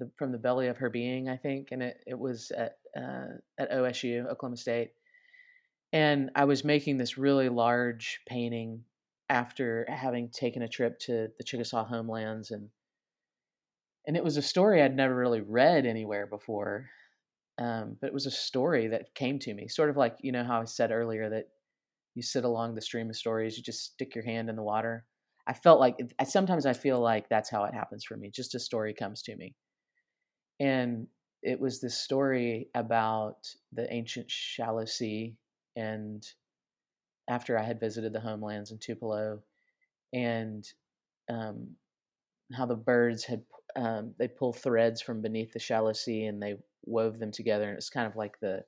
[0.00, 3.38] the, from the belly of her being, I think, and it it was at uh,
[3.58, 4.90] at OSU, Oklahoma State,
[5.92, 8.84] and I was making this really large painting
[9.28, 12.68] after having taken a trip to the Chickasaw homelands, and
[14.06, 16.90] and it was a story I'd never really read anywhere before,
[17.58, 20.44] um, but it was a story that came to me, sort of like you know
[20.44, 21.46] how I said earlier that
[22.14, 25.06] you sit along the stream of stories, you just stick your hand in the water.
[25.46, 28.30] I felt like sometimes I feel like that's how it happens for me.
[28.30, 29.54] Just a story comes to me,
[30.60, 31.06] and
[31.42, 35.34] it was this story about the ancient Shallow Sea,
[35.74, 36.24] and
[37.28, 39.40] after I had visited the homelands in Tupelo,
[40.12, 40.64] and
[41.30, 41.70] um,
[42.52, 43.42] how the birds had
[43.76, 47.76] um, they pull threads from beneath the shallow sea and they wove them together, and
[47.76, 48.64] it's kind of like the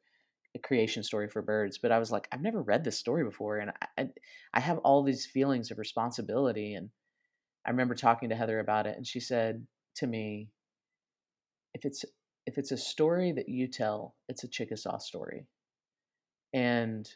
[0.63, 1.79] creation story for birds.
[1.79, 4.09] But I was like, I've never read this story before, and I,
[4.55, 6.75] I have all these feelings of responsibility.
[6.75, 6.91] And
[7.67, 10.49] I remember talking to Heather about it, and she said to me,
[11.75, 12.05] "If it's
[12.47, 15.47] if it's a story that you tell, it's a Chickasaw story."
[16.53, 17.09] And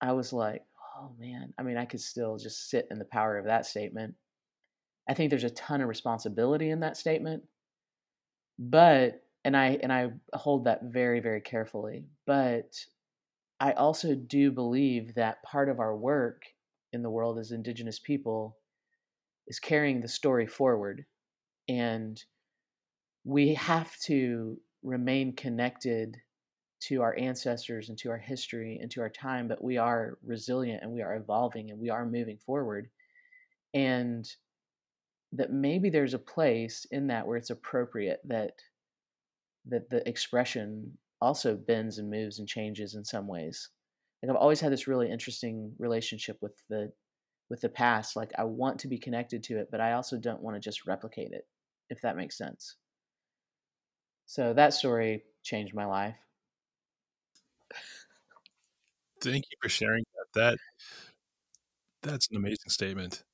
[0.00, 0.64] I was like,
[0.96, 1.52] oh man.
[1.58, 4.14] I mean, I could still just sit in the power of that statement.
[5.08, 7.42] I think there's a ton of responsibility in that statement,
[8.58, 12.04] but and I and I hold that very very carefully.
[12.26, 12.76] But
[13.58, 16.44] I also do believe that part of our work
[16.92, 18.56] in the world as indigenous people
[19.48, 21.04] is carrying the story forward
[21.68, 22.22] and
[23.24, 26.16] we have to remain connected
[26.80, 30.82] to our ancestors and to our history and to our time but we are resilient
[30.82, 32.88] and we are evolving and we are moving forward
[33.74, 34.26] and
[35.32, 38.52] that maybe there's a place in that where it's appropriate that
[39.66, 43.68] that the expression also bends and moves and changes in some ways.
[44.22, 46.92] Like I've always had this really interesting relationship with the
[47.48, 48.16] with the past.
[48.16, 50.86] Like I want to be connected to it, but I also don't want to just
[50.86, 51.46] replicate it,
[51.90, 52.76] if that makes sense.
[54.30, 56.14] So that story changed my life.
[59.20, 60.40] Thank you for sharing that.
[60.40, 60.58] That
[62.08, 63.24] that's an amazing statement.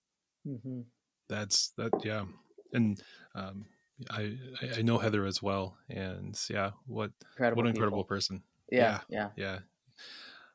[0.48, 0.80] Mm-hmm.
[1.28, 2.24] That's that, yeah,
[2.72, 2.98] and
[3.34, 3.66] um,
[4.08, 4.38] I
[4.74, 8.16] I know Heather as well, and yeah, what incredible what an incredible people.
[8.16, 8.42] person.
[8.72, 9.58] Yeah, yeah, yeah.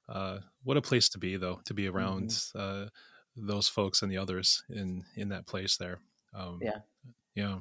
[0.10, 0.15] yeah.
[0.15, 2.86] Uh, what a place to be, though, to be around mm-hmm.
[2.86, 2.89] uh,
[3.38, 5.99] those folks and the others in in that place there.
[6.34, 6.80] Um, yeah,
[7.36, 7.60] yeah.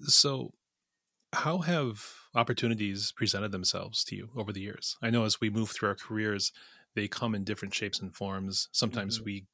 [0.00, 0.52] So,
[1.32, 4.96] how have opportunities presented themselves to you over the years?
[5.02, 6.52] I know as we move through our careers,
[6.94, 8.68] they come in different shapes and forms.
[8.72, 9.24] Sometimes mm-hmm.
[9.24, 9.46] we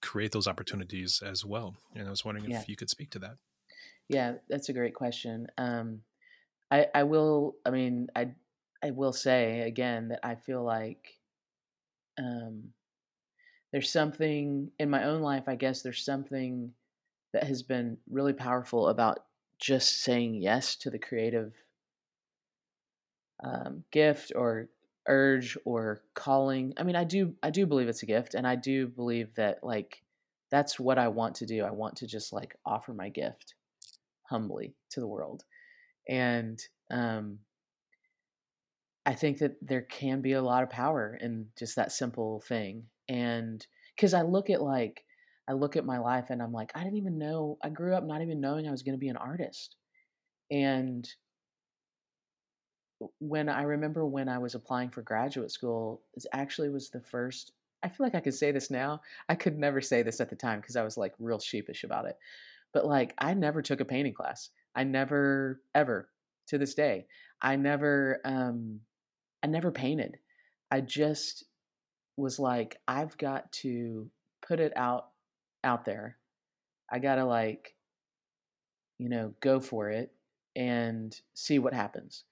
[0.00, 1.76] create those opportunities as well.
[1.94, 2.60] And I was wondering yeah.
[2.60, 3.36] if you could speak to that.
[4.08, 5.46] Yeah, that's a great question.
[5.58, 6.00] Um,
[6.70, 7.56] I, I will.
[7.64, 8.32] I mean, I
[8.82, 11.18] I will say again that I feel like
[12.18, 12.72] um,
[13.72, 15.44] there's something in my own life.
[15.46, 16.72] I guess there's something
[17.32, 19.24] that has been really powerful about
[19.62, 21.52] just saying yes to the creative
[23.44, 24.68] um, gift or
[25.06, 26.74] urge or calling.
[26.76, 29.62] I mean, I do I do believe it's a gift, and I do believe that
[29.62, 30.02] like
[30.50, 31.64] that's what I want to do.
[31.64, 33.54] I want to just like offer my gift
[34.24, 35.44] humbly to the world.
[36.08, 37.38] And um,
[39.06, 42.84] I think that there can be a lot of power in just that simple thing.
[43.08, 45.04] And because I look at like,
[45.48, 48.04] I look at my life and I'm like, I didn't even know, I grew up
[48.04, 49.76] not even knowing I was going to be an artist.
[50.50, 51.08] And
[53.18, 57.52] when I remember when I was applying for graduate school, it actually was the first.
[57.82, 59.00] I feel like I could say this now.
[59.28, 62.06] I could never say this at the time because I was like real sheepish about
[62.06, 62.16] it.
[62.72, 64.50] But like, I never took a painting class.
[64.74, 66.08] I never, ever,
[66.46, 67.06] to this day,
[67.40, 68.80] I never, um,
[69.42, 70.18] I never painted.
[70.70, 71.44] I just
[72.16, 74.08] was like, I've got to
[74.46, 75.08] put it out,
[75.64, 76.18] out there.
[76.90, 77.74] I gotta like,
[78.98, 80.12] you know, go for it
[80.56, 82.24] and see what happens.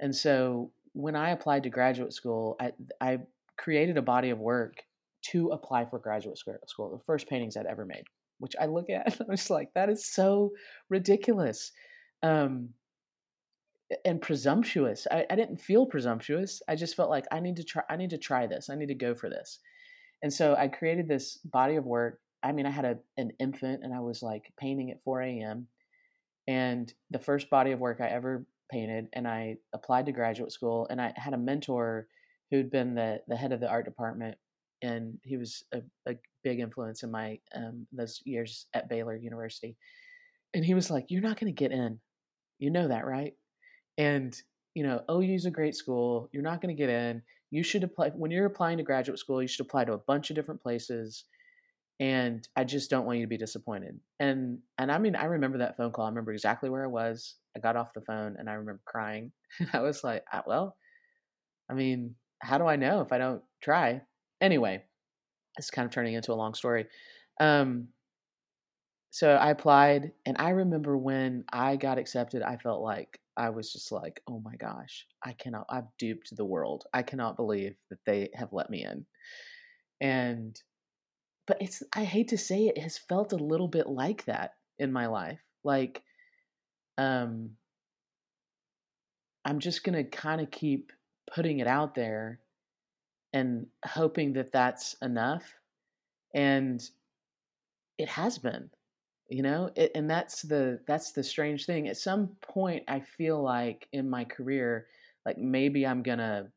[0.00, 3.18] And so when I applied to graduate school, I, I
[3.56, 4.82] created a body of work
[5.30, 6.90] to apply for graduate school.
[6.90, 8.04] The first paintings I'd ever made
[8.42, 10.50] which I look at and I'm just like, that is so
[10.90, 11.72] ridiculous.
[12.22, 12.70] Um,
[14.06, 15.06] and presumptuous.
[15.10, 16.62] I, I didn't feel presumptuous.
[16.66, 18.70] I just felt like I need to try I need to try this.
[18.70, 19.58] I need to go for this.
[20.22, 22.18] And so I created this body of work.
[22.42, 25.68] I mean, I had a, an infant and I was like painting at 4 a.m.
[26.48, 30.88] And the first body of work I ever painted, and I applied to graduate school,
[30.90, 32.08] and I had a mentor
[32.50, 34.36] who'd been the, the head of the art department
[34.82, 39.76] and he was a, a big influence in my um, those years at Baylor University.
[40.54, 41.98] And he was like, "You're not going to get in,
[42.58, 43.34] you know that, right?"
[43.96, 44.36] And
[44.74, 46.28] you know, OU's a great school.
[46.32, 47.22] You're not going to get in.
[47.50, 49.40] You should apply when you're applying to graduate school.
[49.40, 51.24] You should apply to a bunch of different places.
[52.00, 54.00] And I just don't want you to be disappointed.
[54.18, 56.06] And and I mean, I remember that phone call.
[56.06, 57.36] I remember exactly where I was.
[57.56, 59.32] I got off the phone and I remember crying.
[59.72, 60.76] I was like, ah, well,
[61.70, 64.02] I mean, how do I know if I don't try?
[64.40, 64.82] Anyway,
[65.58, 66.86] it's kind of turning into a long story.
[67.40, 67.88] Um,
[69.10, 73.70] so I applied, and I remember when I got accepted, I felt like I was
[73.70, 76.84] just like, oh my gosh, I cannot, I've duped the world.
[76.94, 79.04] I cannot believe that they have let me in.
[80.00, 80.58] And,
[81.46, 84.54] but it's, I hate to say it, it has felt a little bit like that
[84.78, 85.40] in my life.
[85.64, 86.02] Like,
[86.98, 87.50] um,
[89.44, 90.92] I'm just going to kind of keep
[91.32, 92.40] putting it out there
[93.32, 95.54] and hoping that that's enough.
[96.34, 96.82] And
[97.98, 98.70] it has been
[99.28, 103.42] you know it, and that's the that's the strange thing at some point i feel
[103.42, 104.86] like in my career
[105.24, 106.48] like maybe i'm gonna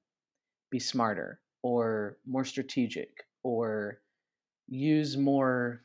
[0.72, 4.00] be smarter or more strategic or
[4.68, 5.82] use more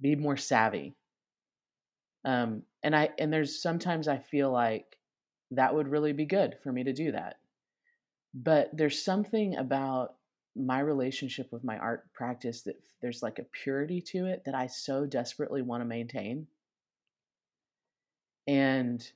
[0.00, 0.94] be more savvy
[2.24, 4.96] um and i and there's sometimes i feel like
[5.50, 7.36] that would really be good for me to do that
[8.34, 10.16] but there's something about
[10.54, 14.66] my relationship with my art practice that there's like a purity to it that I
[14.66, 16.46] so desperately want to maintain.
[18.46, 19.06] And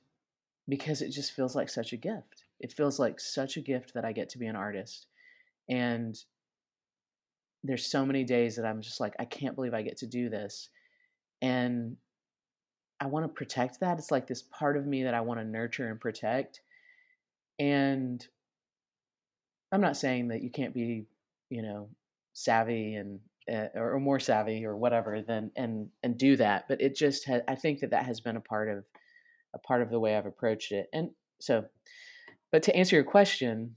[0.67, 2.43] because it just feels like such a gift.
[2.59, 5.07] It feels like such a gift that I get to be an artist.
[5.69, 6.17] And
[7.63, 10.29] there's so many days that I'm just like, I can't believe I get to do
[10.29, 10.69] this.
[11.41, 11.97] And
[12.99, 13.97] I want to protect that.
[13.97, 16.61] It's like this part of me that I want to nurture and protect.
[17.59, 18.25] And
[19.71, 21.05] I'm not saying that you can't be
[21.49, 21.89] you know
[22.33, 23.19] savvy and
[23.51, 27.43] uh, or, more savvy or whatever than and and do that but it just had
[27.47, 28.83] i think that that has been a part of
[29.53, 31.63] a part of the way i've approached it and so
[32.51, 33.75] but to answer your question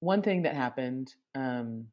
[0.00, 1.86] one thing that happened um,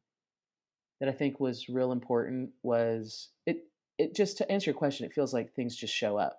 [1.02, 3.66] that i think was real important was it
[3.98, 6.38] it just to answer your question it feels like things just show up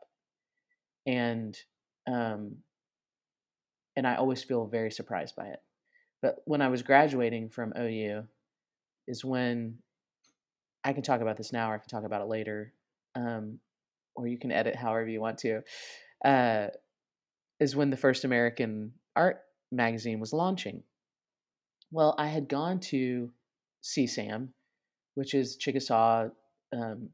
[1.06, 1.58] and
[2.08, 2.56] um
[3.96, 5.62] and i always feel very surprised by it
[6.22, 8.24] but when i was graduating from ou
[9.06, 9.78] is when
[10.84, 12.74] I can talk about this now or I can talk about it later,
[13.16, 13.60] um,
[14.16, 15.62] or you can edit however you want to.
[16.24, 16.68] Uh,
[17.60, 20.84] is when the first American art magazine was launching.
[21.92, 23.32] Well, I had gone to
[23.84, 24.50] CSAM,
[25.16, 26.30] which is Chickasaw
[26.74, 27.10] um,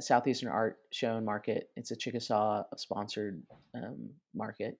[0.00, 1.70] Southeastern Art Show and Market.
[1.76, 3.42] It's a Chickasaw sponsored
[3.74, 4.78] um, market.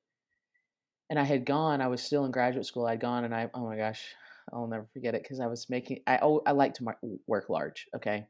[1.11, 2.87] And I had gone, I was still in graduate school.
[2.87, 4.03] I'd gone and I, oh my gosh,
[4.53, 6.01] I'll never forget it because I was making.
[6.07, 6.95] I oh, I like to
[7.27, 8.27] work large, okay,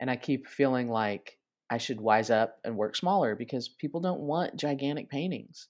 [0.00, 1.38] and I keep feeling like
[1.70, 5.68] I should wise up and work smaller because people don't want gigantic paintings,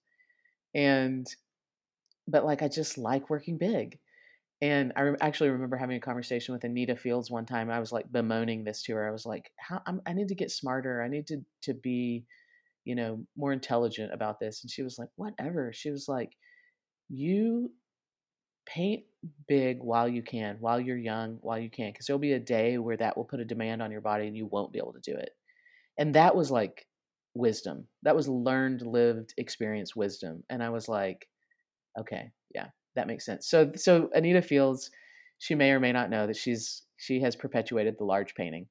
[0.75, 1.27] and
[2.29, 3.99] but like I just like working big.
[4.63, 7.71] And I actually remember having a conversation with Anita Fields one time.
[7.71, 9.07] I was like bemoaning this to her.
[9.07, 11.03] I was like, "How I'm, I need to get smarter.
[11.03, 12.25] I need to to be,
[12.85, 16.33] you know, more intelligent about this." And she was like, "Whatever." She was like,
[17.09, 17.73] "You
[18.67, 19.05] paint
[19.49, 22.79] big while you can, while you're young, while you can, because there'll be a day
[22.79, 25.01] where that will put a demand on your body and you won't be able to
[25.01, 25.31] do it.
[25.99, 26.87] And that was like
[27.35, 27.89] wisdom.
[28.03, 30.45] That was learned, lived, experience wisdom.
[30.51, 31.29] And I was like,
[31.99, 32.31] okay,
[32.97, 33.47] that makes sense.
[33.47, 34.91] So, so Anita Fields,
[35.39, 38.67] she may or may not know that she's she has perpetuated the large painting.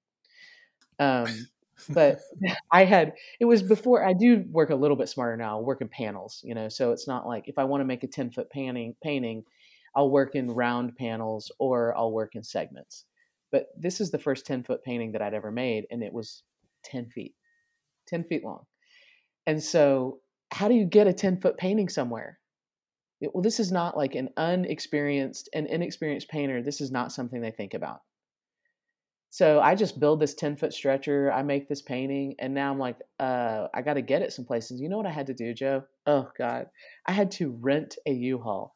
[0.99, 1.47] Um,
[1.89, 2.19] but
[2.71, 5.59] I had it was before I do work a little bit smarter now.
[5.59, 8.03] I work in panels, you know, so it's not like if I want to make
[8.03, 9.43] a ten foot painting painting,
[9.95, 13.05] I'll work in round panels or I'll work in segments.
[13.51, 16.43] But this is the first 10 foot painting that I'd ever made, and it was
[16.83, 17.33] 10 feet,
[18.07, 18.65] 10 feet long.
[19.47, 20.19] And so,
[20.51, 22.39] how do you get a 10 foot painting somewhere?
[23.21, 26.61] Well, this is not like an unexperienced and inexperienced painter.
[26.61, 28.01] This is not something they think about.
[29.35, 31.29] So I just build this 10 foot stretcher.
[31.31, 32.35] I make this painting.
[32.39, 34.79] And now I'm like, uh, I got to get it some places.
[34.79, 35.83] You know what I had to do, Joe?
[36.05, 36.67] Oh, God.
[37.05, 38.75] I had to rent a U Haul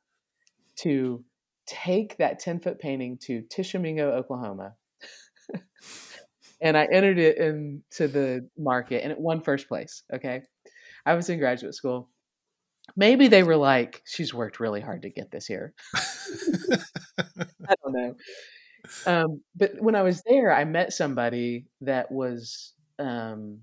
[0.79, 1.23] to
[1.65, 4.73] take that 10 foot painting to Tishomingo, Oklahoma.
[6.61, 10.03] and I entered it into the market and it won first place.
[10.13, 10.41] Okay.
[11.05, 12.09] I was in graduate school.
[12.99, 15.73] Maybe they were like, she's worked really hard to get this here.
[15.95, 18.15] I don't know.
[19.05, 23.59] Um, but when I was there, I met somebody that was um,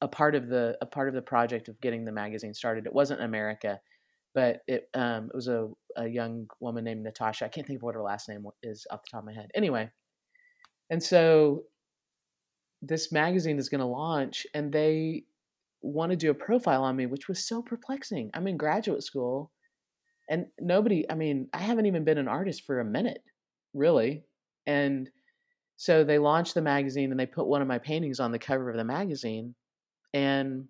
[0.00, 2.86] a part of the a part of the project of getting the magazine started.
[2.86, 3.80] It wasn't America
[4.34, 7.46] but it um, it was a, a young woman named Natasha.
[7.46, 9.50] I can't think of what her last name is off the top of my head.
[9.54, 9.90] Anyway,
[10.90, 11.62] and so
[12.82, 15.24] this magazine is going to launch, and they
[15.84, 18.30] want to do a profile on me, which was so perplexing.
[18.34, 19.52] I'm in graduate school,
[20.28, 21.10] and nobody.
[21.10, 23.22] I mean, I haven't even been an artist for a minute,
[23.74, 24.24] really,
[24.66, 25.10] and
[25.76, 28.70] so they launched the magazine, and they put one of my paintings on the cover
[28.70, 29.54] of the magazine,
[30.12, 30.66] and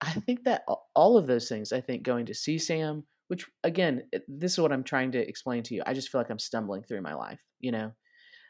[0.00, 0.64] I think that
[0.94, 4.84] all of those things, I think going to CSAM, which again, this is what I'm
[4.84, 5.82] trying to explain to you.
[5.86, 7.40] I just feel like I'm stumbling through my life.
[7.58, 7.92] You know,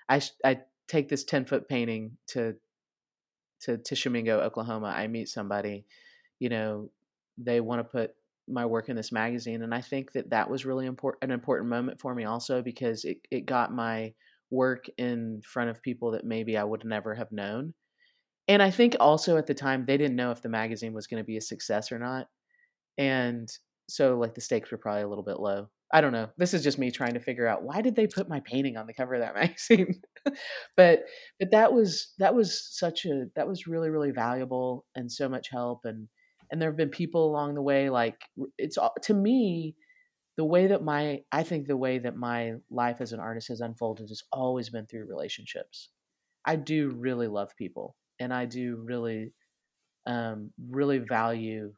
[0.09, 2.55] I, I take this 10 foot painting to,
[3.61, 4.88] to Tishomingo, Oklahoma.
[4.88, 5.84] I meet somebody,
[6.38, 6.90] you know,
[7.38, 8.14] they want to put
[8.50, 11.68] my work in this magazine and i think that that was really important an important
[11.68, 14.12] moment for me also because it, it got my
[14.50, 17.72] work in front of people that maybe i would never have known
[18.48, 21.22] and i think also at the time they didn't know if the magazine was going
[21.22, 22.26] to be a success or not
[22.98, 23.48] and
[23.88, 26.62] so like the stakes were probably a little bit low i don't know this is
[26.62, 29.14] just me trying to figure out why did they put my painting on the cover
[29.14, 30.01] of that magazine?
[30.76, 31.05] But
[31.38, 35.49] but that was that was such a that was really really valuable and so much
[35.51, 36.09] help and
[36.51, 38.16] and there have been people along the way like
[38.59, 39.74] it's to me
[40.36, 43.61] the way that my i think the way that my life as an artist has
[43.61, 45.91] unfolded has always been through relationships.
[46.45, 49.32] I do really love people and i do really
[50.07, 51.72] um, really value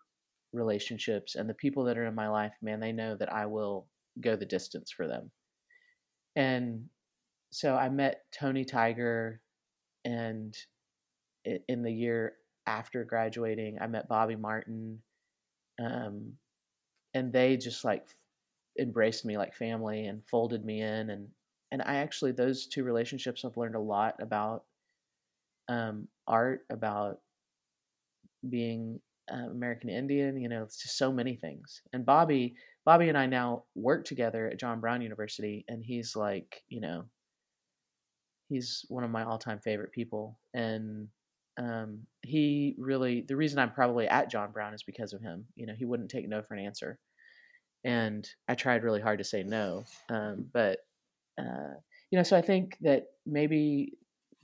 [0.53, 3.87] relationships and the people that are in my life man they know that i will
[4.21, 5.31] go the distance for them
[6.37, 6.85] and
[7.51, 9.41] so i met tony tiger
[10.05, 10.57] and
[11.69, 12.35] in the year
[12.67, 15.01] after graduating, I met Bobby Martin,
[15.81, 16.33] um,
[17.15, 18.07] and they just like
[18.79, 21.29] embraced me like family and folded me in, and
[21.71, 24.65] and I actually those two relationships I've learned a lot about
[25.69, 27.21] um, art, about
[28.49, 29.01] being
[29.33, 30.41] uh, American Indian.
[30.41, 31.83] You know, it's just so many things.
[31.93, 32.55] And Bobby,
[32.85, 37.05] Bobby and I now work together at John Brown University, and he's like, you know,
[38.49, 41.09] he's one of my all-time favorite people, and
[41.59, 45.47] um, he really the reason I'm probably at John Brown is because of him.
[45.55, 46.99] You know, he wouldn't take no for an answer,
[47.85, 49.85] and I tried really hard to say no.
[50.09, 50.79] Um, but
[51.39, 51.75] uh,
[52.11, 53.93] you know, so I think that maybe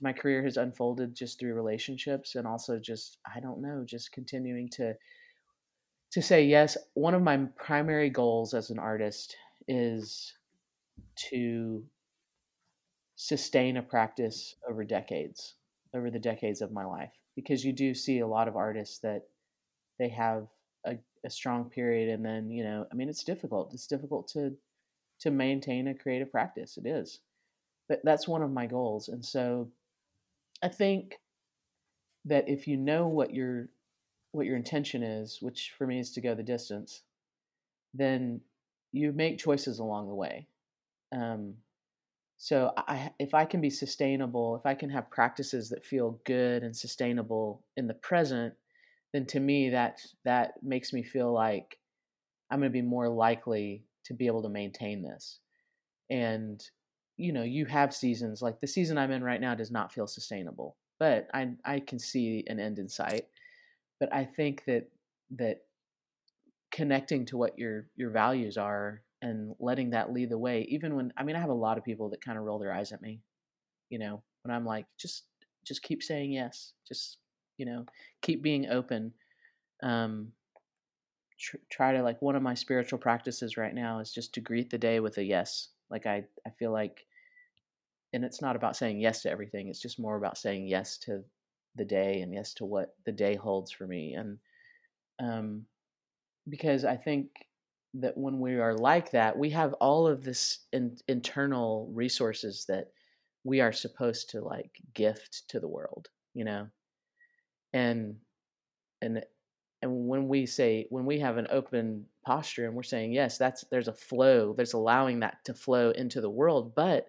[0.01, 4.69] my career has unfolded just through relationships and also just I don't know, just continuing
[4.73, 4.93] to
[6.11, 6.77] to say yes.
[6.93, 9.35] One of my primary goals as an artist
[9.67, 10.33] is
[11.29, 11.83] to
[13.15, 15.55] sustain a practice over decades
[15.93, 19.23] over the decades of my life because you do see a lot of artists that
[19.97, 20.47] they have
[20.85, 20.95] a,
[21.25, 23.73] a strong period and then you know i mean it's difficult.
[23.73, 24.55] It's difficult to
[25.19, 26.77] to maintain a creative practice.
[26.77, 27.19] It is.
[27.89, 29.09] But that's one of my goals.
[29.09, 29.69] And so
[30.63, 31.15] i think
[32.25, 33.69] that if you know what your
[34.31, 37.01] what your intention is which for me is to go the distance
[37.93, 38.41] then
[38.91, 40.47] you make choices along the way
[41.11, 41.55] um,
[42.41, 46.63] so I, if I can be sustainable, if I can have practices that feel good
[46.63, 48.53] and sustainable in the present,
[49.11, 51.77] then to me that that makes me feel like
[52.49, 55.39] I'm going to be more likely to be able to maintain this.
[56.09, 56.63] And
[57.17, 60.07] you know, you have seasons like the season I'm in right now does not feel
[60.07, 63.27] sustainable, but I I can see an end in sight.
[63.99, 64.89] But I think that
[65.31, 65.61] that
[66.71, 71.11] connecting to what your your values are and letting that lead the way even when
[71.17, 73.01] i mean i have a lot of people that kind of roll their eyes at
[73.01, 73.19] me
[73.89, 75.23] you know when i'm like just
[75.65, 77.17] just keep saying yes just
[77.57, 77.85] you know
[78.21, 79.13] keep being open.
[79.83, 80.31] Um
[81.39, 84.69] tr- try to like one of my spiritual practices right now is just to greet
[84.69, 87.05] the day with a yes like i i feel like
[88.13, 91.23] and it's not about saying yes to everything it's just more about saying yes to
[91.75, 94.37] the day and yes to what the day holds for me and
[95.19, 95.65] um
[96.49, 97.29] because i think
[97.95, 102.91] that when we are like that, we have all of this in, internal resources that
[103.43, 106.67] we are supposed to like gift to the world, you know,
[107.73, 108.15] and
[109.01, 109.23] and
[109.81, 113.63] and when we say when we have an open posture and we're saying yes, that's
[113.71, 117.07] there's a flow, there's allowing that to flow into the world, but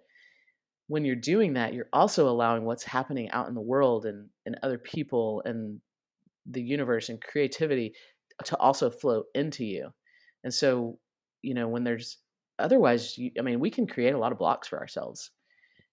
[0.91, 4.59] when you're doing that, you're also allowing what's happening out in the world and and
[4.63, 5.81] other people and
[6.47, 7.95] the universe and creativity
[8.45, 9.93] to also flow into you
[10.45, 10.99] and so,
[11.43, 12.19] you know, when there's
[12.59, 15.31] otherwise, you, I mean, we can create a lot of blocks for ourselves.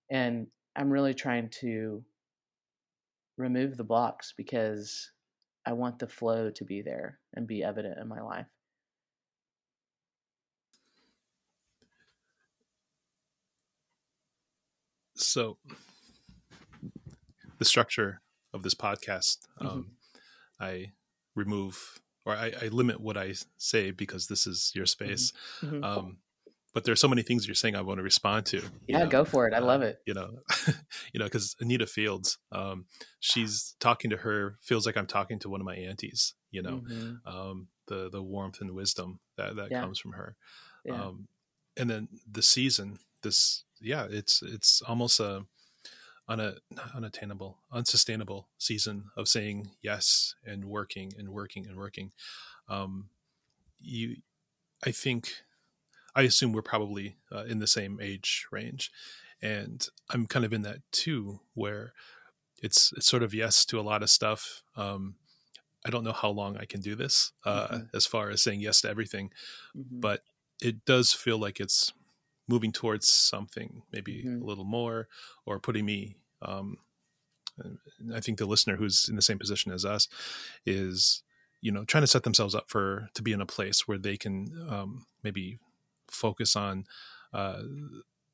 [0.09, 2.03] And I'm really trying to
[3.37, 5.11] remove the blocks because
[5.65, 8.47] I want the flow to be there and be evident in my life.
[15.17, 15.57] So,
[17.57, 18.21] the structure
[18.53, 19.67] of this podcast, mm-hmm.
[19.67, 19.91] um,
[20.59, 20.91] I
[21.35, 25.05] remove or I, I, limit what I say because this is your mm-hmm.
[25.05, 25.33] space.
[25.61, 25.83] Mm-hmm.
[25.83, 26.17] Um,
[26.73, 28.61] but there's so many things you're saying I want to respond to.
[28.85, 29.07] Yeah, know?
[29.07, 29.53] go for it.
[29.53, 30.01] I love uh, it.
[30.05, 30.41] You know,
[31.13, 32.85] you know, because Anita Fields, um,
[33.19, 36.33] she's talking to her feels like I'm talking to one of my aunties.
[36.51, 37.27] You know, mm-hmm.
[37.27, 39.81] um, the the warmth and wisdom that that yeah.
[39.81, 40.35] comes from her.
[40.85, 41.01] Yeah.
[41.01, 41.29] Um,
[41.77, 45.45] and then the season, this yeah, it's it's almost a
[46.31, 46.55] una,
[46.95, 52.11] unattainable, unsustainable season of saying yes and working and working and working.
[52.69, 53.09] Um,
[53.81, 54.17] you,
[54.85, 55.43] I think,
[56.15, 58.91] I assume we're probably uh, in the same age range,
[59.41, 61.93] and I'm kind of in that too, where
[62.63, 65.15] it's it's sort of yes to a lot of stuff, um,
[65.85, 67.89] I don't know how long I can do this uh, Mhm.
[67.93, 69.31] as far as saying yes to everything,
[69.75, 70.01] Mhm.
[70.01, 70.23] but
[70.61, 71.93] it does feel like it's
[72.47, 74.41] moving towards something, maybe Mhm.
[74.41, 75.07] a little more,
[75.45, 76.17] or putting me.
[76.41, 76.77] Um,
[78.13, 80.07] I think the listener who's in the same position as us
[80.65, 81.23] is,
[81.61, 84.17] you know, trying to set themselves up for to be in a place where they
[84.17, 85.59] can um, maybe
[86.09, 86.85] focus on
[87.33, 87.63] uh,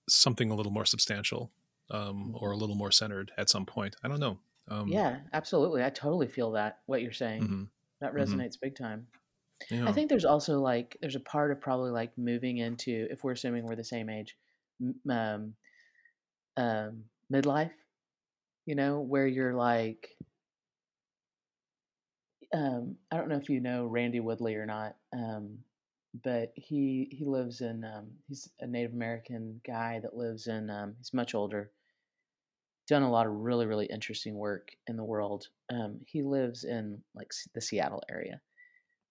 [0.09, 1.51] something a little more substantial
[1.91, 3.95] um, or a little more centered at some point.
[4.03, 4.39] I don't know.
[4.68, 5.84] Um, yeah, absolutely.
[5.84, 7.41] I totally feel that what you're saying.
[7.41, 7.70] mhm,
[8.01, 8.14] That Mhm.
[8.14, 9.07] resonates big time.
[9.70, 9.88] Yeah.
[9.88, 13.34] I think there's also like there's a part of probably like moving into if we're
[13.34, 14.36] assuming we're the same age,
[15.09, 15.53] um,
[16.57, 17.72] um, midlife.
[18.66, 20.09] You know, where you're like,
[22.53, 25.57] um, I don't know if you know Randy Woodley or not, um,
[26.24, 30.95] but he he lives in um, he's a Native American guy that lives in um,
[30.97, 31.72] he's much older,
[32.88, 35.47] done a lot of really really interesting work in the world.
[35.70, 38.39] Um, he lives in like the Seattle area.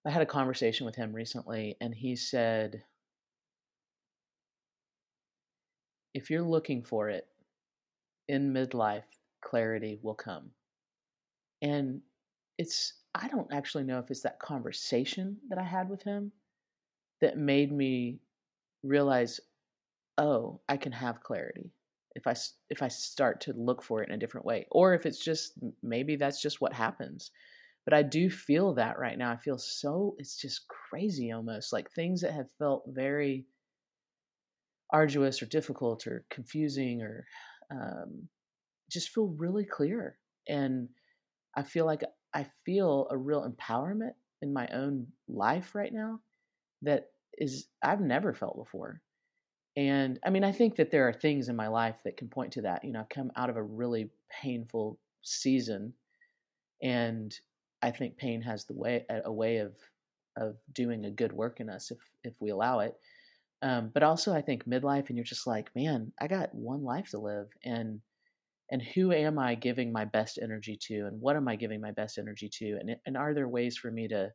[0.05, 2.83] I had a conversation with him recently, and he said,
[6.15, 7.27] if you're looking for it
[8.29, 9.05] in midlife,
[9.41, 10.51] clarity will come.
[11.63, 12.01] And
[12.59, 16.33] it's, I don't actually know if it's that conversation that I had with him
[17.21, 18.19] that made me
[18.83, 19.41] realize,
[20.19, 21.71] oh, I can have clarity
[22.15, 22.35] if I
[22.69, 25.55] if I start to look for it in a different way, or if it's just
[25.83, 27.31] maybe that's just what happens.
[27.85, 29.33] But I do feel that right now.
[29.33, 33.45] I feel so it's just crazy almost like things that have felt very
[34.91, 37.26] arduous or difficult or confusing or
[37.70, 38.28] um,
[38.91, 40.18] just feel really clear.
[40.49, 40.89] And
[41.57, 42.03] I feel like
[42.35, 44.12] I feel a real empowerment
[44.43, 46.20] in my own life right now
[46.83, 49.01] that is I've never felt before.
[49.76, 52.53] And I mean, I think that there are things in my life that can point
[52.53, 52.85] to that.
[52.85, 54.11] You know, I've come out of a really
[54.43, 55.95] painful season,
[56.83, 57.35] and
[57.83, 59.76] I think pain has the way a way of
[60.37, 62.97] of doing a good work in us if if we allow it.
[63.62, 67.11] Um, but also, I think midlife, and you're just like, man, I got one life
[67.11, 68.01] to live, and
[68.70, 71.93] and who am I giving my best energy to, and what am I giving my
[71.93, 74.33] best energy to, and and are there ways for me to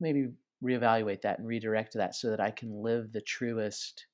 [0.00, 0.28] maybe
[0.62, 4.06] reevaluate that and redirect that so that I can live the truest,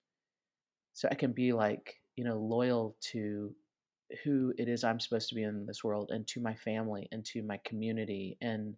[0.93, 3.55] so I can be like you know loyal to
[4.23, 7.25] who it is I'm supposed to be in this world, and to my family, and
[7.27, 8.77] to my community, and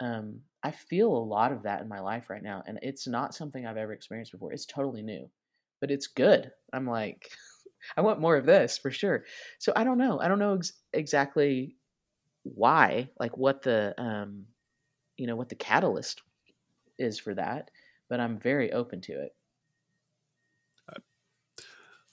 [0.00, 3.34] um, I feel a lot of that in my life right now, and it's not
[3.34, 4.52] something I've ever experienced before.
[4.52, 5.30] It's totally new,
[5.80, 6.50] but it's good.
[6.72, 7.30] I'm like,
[7.96, 9.24] I want more of this for sure.
[9.58, 10.20] So I don't know.
[10.20, 11.76] I don't know ex- exactly
[12.42, 14.46] why, like what the, um,
[15.16, 16.22] you know, what the catalyst
[16.98, 17.70] is for that,
[18.08, 19.34] but I'm very open to it.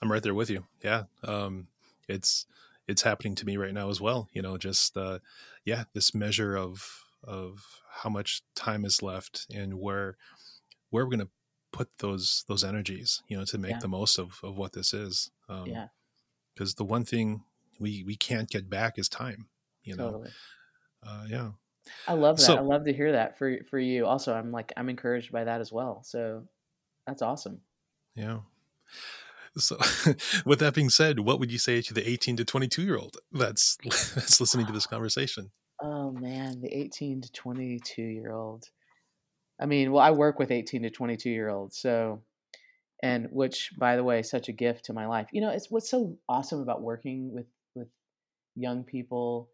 [0.01, 0.65] I'm right there with you.
[0.83, 1.03] Yeah.
[1.23, 1.67] Um,
[2.11, 2.45] it's,
[2.87, 4.27] it's happening to me right now as well.
[4.33, 5.19] You know, just, uh,
[5.65, 10.17] yeah, this measure of, of how much time is left and where,
[10.89, 11.31] where we're going to
[11.71, 13.79] put those, those energies, you know, to make Yeah.
[13.79, 15.31] the most of, of what this is.
[15.47, 15.87] Um, Yeah,
[16.57, 17.43] cause the one thing
[17.79, 19.47] we, we can't get back is time,
[19.83, 20.11] you know?
[20.11, 20.29] totally.
[21.03, 21.49] Uh, yeah.
[22.07, 22.43] I love that.
[22.43, 24.05] So- I love to hear that for for you.
[24.05, 26.03] Also, I'm like I'm encouraged by that as well.
[26.03, 26.43] So
[27.07, 27.61] that's awesome.
[28.15, 28.39] Yeah.
[29.57, 29.77] So,
[30.45, 33.17] with that being said, what would you say to the 18 to 22 year old
[33.31, 35.51] that's that's listening to this conversation?
[35.81, 38.65] Oh man, the 18 to 22 year old.
[39.59, 42.21] I mean, well, I work with 18 to 22 year olds, so
[43.03, 45.27] and which by the way, such a gift to my life.
[45.31, 47.87] You know, it's what's so awesome about working with with
[48.55, 49.49] young people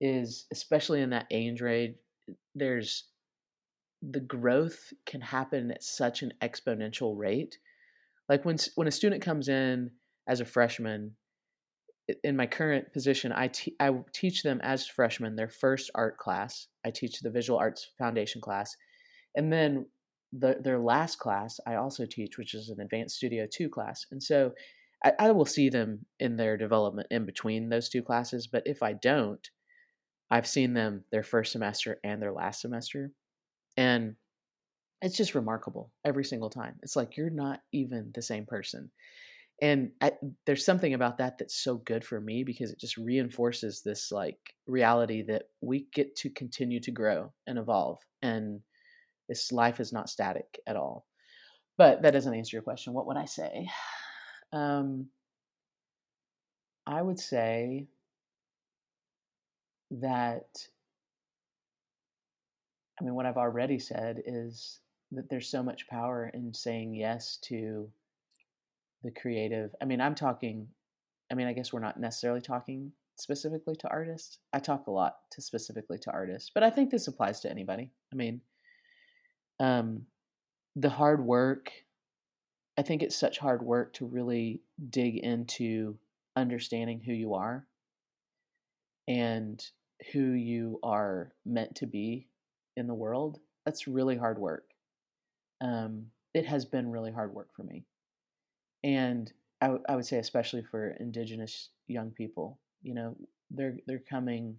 [0.00, 1.96] is especially in that age range,
[2.54, 3.04] there's
[4.02, 7.58] the growth can happen at such an exponential rate.
[8.28, 9.90] Like when when a student comes in
[10.28, 11.16] as a freshman,
[12.24, 16.68] in my current position, I te- I teach them as freshmen their first art class.
[16.84, 18.74] I teach the visual arts foundation class,
[19.34, 19.86] and then
[20.32, 24.04] the, their last class I also teach, which is an advanced studio two class.
[24.10, 24.52] And so
[25.04, 28.46] I, I will see them in their development in between those two classes.
[28.46, 29.46] But if I don't,
[30.30, 33.12] I've seen them their first semester and their last semester,
[33.76, 34.16] and
[35.02, 36.76] it's just remarkable every single time.
[36.82, 38.90] It's like you're not even the same person.
[39.60, 40.12] And I,
[40.46, 44.38] there's something about that that's so good for me because it just reinforces this like
[44.66, 48.60] reality that we get to continue to grow and evolve and
[49.28, 51.06] this life is not static at all.
[51.76, 52.92] But that doesn't answer your question.
[52.92, 53.68] What would i say?
[54.50, 55.10] Um,
[56.88, 57.86] i would say
[59.90, 60.46] that
[62.98, 64.80] i mean what i've already said is
[65.12, 67.90] that there's so much power in saying yes to
[69.04, 70.68] the creative i mean i'm talking
[71.30, 74.38] I mean, I guess we're not necessarily talking specifically to artists.
[74.52, 77.90] I talk a lot to specifically to artists, but I think this applies to anybody.
[78.12, 78.40] I mean,
[79.60, 80.02] um,
[80.76, 81.70] the hard work.
[82.78, 85.98] I think it's such hard work to really dig into
[86.36, 87.66] understanding who you are
[89.08, 89.60] and
[90.12, 92.28] who you are meant to be
[92.76, 93.40] in the world.
[93.66, 94.67] That's really hard work.
[95.60, 97.84] Um, it has been really hard work for me,
[98.84, 102.58] and I, w- I would say especially for Indigenous young people.
[102.82, 103.16] You know,
[103.50, 104.56] they're they're coming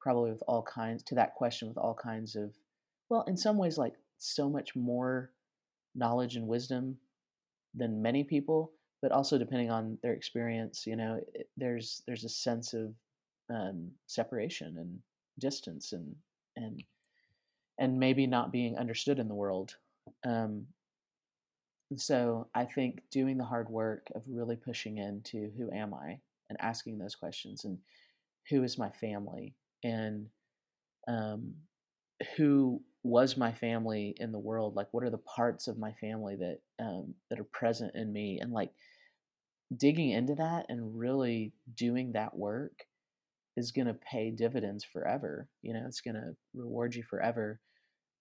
[0.00, 2.54] probably with all kinds to that question with all kinds of,
[3.08, 5.32] well, in some ways, like so much more
[5.96, 6.96] knowledge and wisdom
[7.74, 8.72] than many people,
[9.02, 12.94] but also depending on their experience, you know, it, there's there's a sense of
[13.50, 14.98] um, separation and
[15.38, 16.14] distance and
[16.56, 16.82] and
[17.78, 19.76] and maybe not being understood in the world.
[20.24, 20.66] Um,
[21.96, 26.18] so I think doing the hard work of really pushing into who am I
[26.50, 27.78] and asking those questions and
[28.50, 29.54] who is my family
[29.84, 30.26] and
[31.08, 31.54] um,
[32.36, 34.74] who was my family in the world?
[34.74, 38.38] Like what are the parts of my family that um, that are present in me?
[38.40, 38.72] And like
[39.76, 42.84] digging into that and really doing that work
[43.56, 45.84] is going to pay dividends forever you know?
[45.86, 47.60] It's going to reward you forever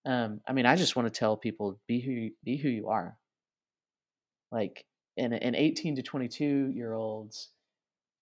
[0.05, 2.89] um, i mean i just want to tell people be who you, be who you
[2.89, 3.17] are
[4.51, 4.85] like
[5.17, 7.49] in, in 18 to 22 year olds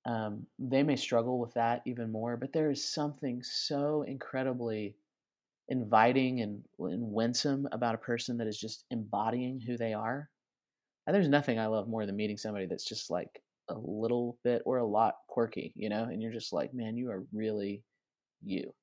[0.05, 4.95] um, they may struggle with that even more but there is something so incredibly
[5.69, 10.29] inviting and, and winsome about a person that is just embodying who they are.
[11.05, 14.61] And there's nothing I love more than meeting somebody that's just like a little bit
[14.65, 17.83] or a lot quirky, you know, and you're just like, man, you are really
[18.43, 18.73] you.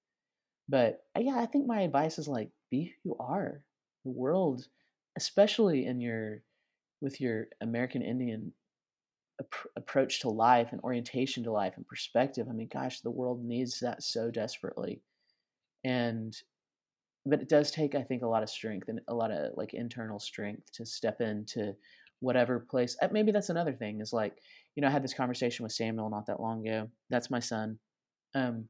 [0.68, 3.62] But uh, yeah, I think my advice is like, be who you are.
[4.04, 4.66] The world,
[5.16, 6.42] especially in your,
[7.00, 8.52] with your American Indian
[9.40, 12.46] ap- approach to life and orientation to life and perspective.
[12.48, 15.00] I mean, gosh, the world needs that so desperately.
[15.84, 16.36] And
[17.26, 19.74] but it does take i think a lot of strength and a lot of like
[19.74, 21.74] internal strength to step into
[22.20, 24.36] whatever place uh, maybe that's another thing is like
[24.74, 27.78] you know i had this conversation with samuel not that long ago that's my son
[28.34, 28.64] um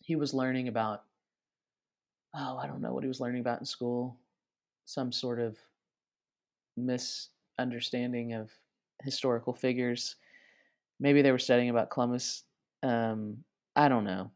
[0.00, 1.04] he was learning about
[2.36, 4.18] oh i don't know what he was learning about in school.
[4.86, 5.56] Some sort of
[6.76, 8.50] misunderstanding of
[9.02, 10.16] historical figures.
[11.00, 12.44] Maybe they were studying about columbus.
[12.82, 13.38] Um
[13.76, 14.30] i don't know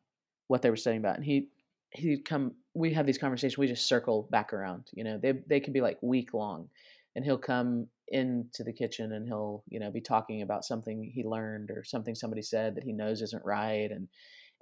[0.49, 1.17] what they were studying about.
[1.17, 1.49] And he
[1.91, 5.59] he'd come we have these conversations we just circle back around you know they they
[5.59, 6.69] can be like week long
[7.17, 11.25] and he'll come into the kitchen and he'll you know be talking about something he
[11.25, 13.91] learned or something somebody said that he knows isn't right.
[13.91, 14.09] And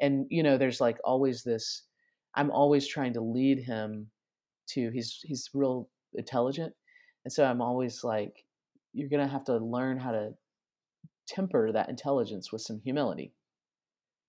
[0.00, 1.82] and you know there's like always this
[2.36, 4.06] i'm always trying to lead him
[4.68, 6.72] to he's he's real intelligent
[7.24, 8.44] and so i'm always like
[8.92, 10.32] you're to have to learn how to
[11.26, 13.32] temper that intelligence with some humility.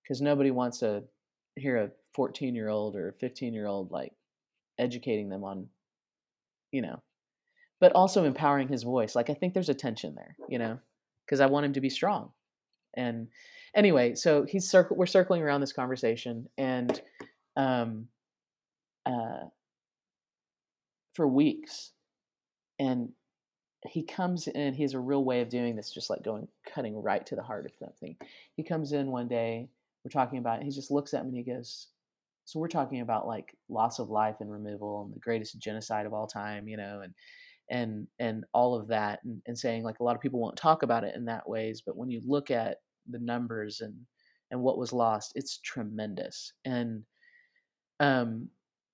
[0.02, 1.04] Because nobody wants to
[1.56, 4.12] hear a 14 year old or a 15 year old like
[4.78, 5.66] educating them on
[6.70, 7.02] you know
[7.80, 10.78] but also empowering his voice like i think there's a tension there you know
[11.26, 12.30] because i want him to be strong
[12.94, 13.26] and
[13.74, 17.02] anyway so he's circle we're circling around this conversation and
[17.58, 18.08] um
[19.06, 19.44] uh
[21.14, 21.92] for weeks
[22.78, 23.10] and
[23.86, 27.00] he comes in he has a real way of doing this just like going cutting
[27.02, 28.16] right to the heart of something
[28.56, 29.68] he comes in one day
[30.04, 31.88] we're talking about he just looks at me and he goes
[32.48, 36.14] so we're talking about like loss of life and removal and the greatest genocide of
[36.14, 37.12] all time, you know, and
[37.70, 40.82] and and all of that and, and saying like a lot of people won't talk
[40.82, 42.78] about it in that ways, but when you look at
[43.10, 43.94] the numbers and
[44.50, 46.54] and what was lost, it's tremendous.
[46.64, 47.04] And
[48.00, 48.48] um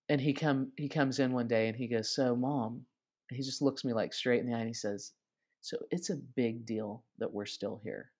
[0.09, 2.85] and he come he comes in one day and he goes, So mom,
[3.31, 5.13] he just looks me like straight in the eye and he says,
[5.61, 8.11] So it's a big deal that we're still here.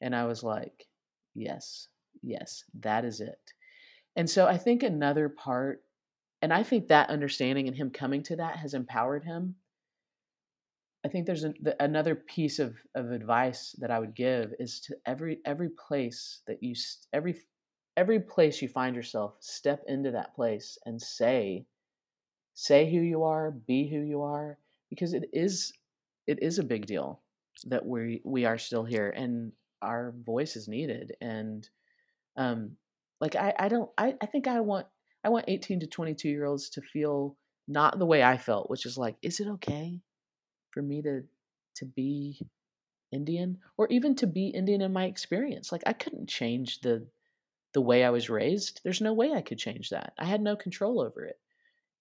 [0.00, 0.86] And I was like,
[1.34, 1.88] Yes,
[2.22, 3.38] yes, that is it.
[4.16, 5.82] And so I think another part,
[6.42, 9.54] and I think that understanding and him coming to that has empowered him.
[11.04, 14.80] I think there's a, the, another piece of, of advice that I would give is
[14.82, 16.74] to every every place that you
[17.12, 17.36] every
[17.96, 21.66] every place you find yourself, step into that place and say
[22.54, 24.58] say who you are, be who you are,
[24.90, 25.72] because it is
[26.26, 27.20] it is a big deal
[27.66, 31.68] that we we are still here and our voice is needed and
[32.36, 32.76] um,
[33.20, 34.86] like I, I don't I, I think I want
[35.24, 37.36] I want 18 to 22 year olds to feel
[37.68, 40.00] not the way I felt, which is like, is it okay
[40.70, 41.22] for me to
[41.76, 42.40] to be
[43.12, 45.72] Indian or even to be Indian in my experience?
[45.72, 47.06] Like I couldn't change the
[47.72, 48.80] the way I was raised.
[48.84, 50.14] There's no way I could change that.
[50.18, 51.40] I had no control over it.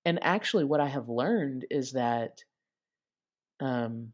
[0.06, 2.44] And actually what I have learned is that
[3.60, 4.14] um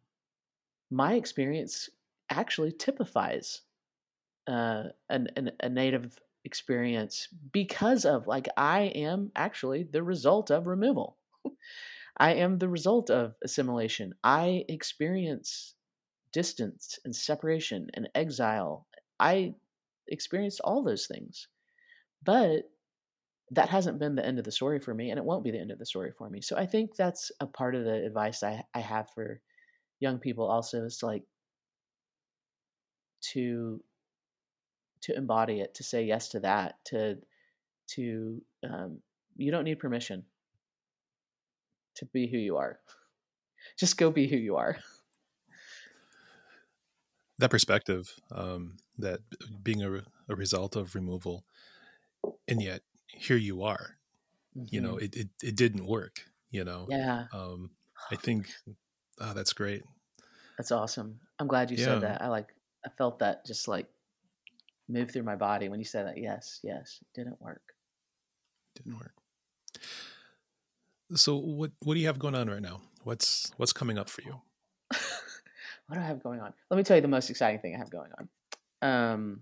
[0.91, 1.89] my experience
[2.30, 3.62] actually typifies
[4.47, 10.68] uh, an, an, a native experience because of like I am actually the result of
[10.68, 11.18] removal.
[12.18, 14.14] I am the result of assimilation.
[14.24, 15.76] I experience
[16.32, 18.88] distance and separation and exile.
[19.20, 19.55] I
[20.10, 21.47] experienced all those things.
[22.24, 22.64] But
[23.51, 25.60] that hasn't been the end of the story for me and it won't be the
[25.60, 26.41] end of the story for me.
[26.41, 29.39] So I think that's a part of the advice I, I have for
[29.99, 31.24] young people also is like
[33.34, 33.82] to
[35.01, 37.18] to embody it, to say yes to that, to
[37.95, 38.99] to um,
[39.38, 40.24] you don't need permission
[41.95, 42.80] to be who you are.
[43.80, 44.78] Just go be who you are.
[47.40, 49.20] That perspective, um, that
[49.62, 51.46] being a, a result of removal,
[52.48, 53.98] and yet here you are.
[54.58, 54.76] Mm-hmm.
[54.76, 55.06] You know, mm-hmm.
[55.06, 56.22] it, it it didn't work.
[56.50, 57.26] You know, yeah.
[57.34, 57.72] Um,
[58.12, 58.50] I think
[59.20, 59.84] oh, that's great.
[60.58, 61.20] That's awesome.
[61.40, 61.86] I'm glad you yeah.
[61.86, 62.22] said that.
[62.22, 62.54] I like
[62.86, 63.88] I felt that just like
[64.90, 66.18] move through my body when you said that.
[66.18, 67.62] Yes, yes, it didn't work.
[68.76, 69.14] Didn't work.
[71.16, 72.82] So what what do you have going on right now?
[73.04, 74.42] What's what's coming up for you?
[75.88, 76.54] What do I have going on?
[76.70, 78.30] Let me tell you the most exciting thing I have going on.
[78.82, 79.42] Um,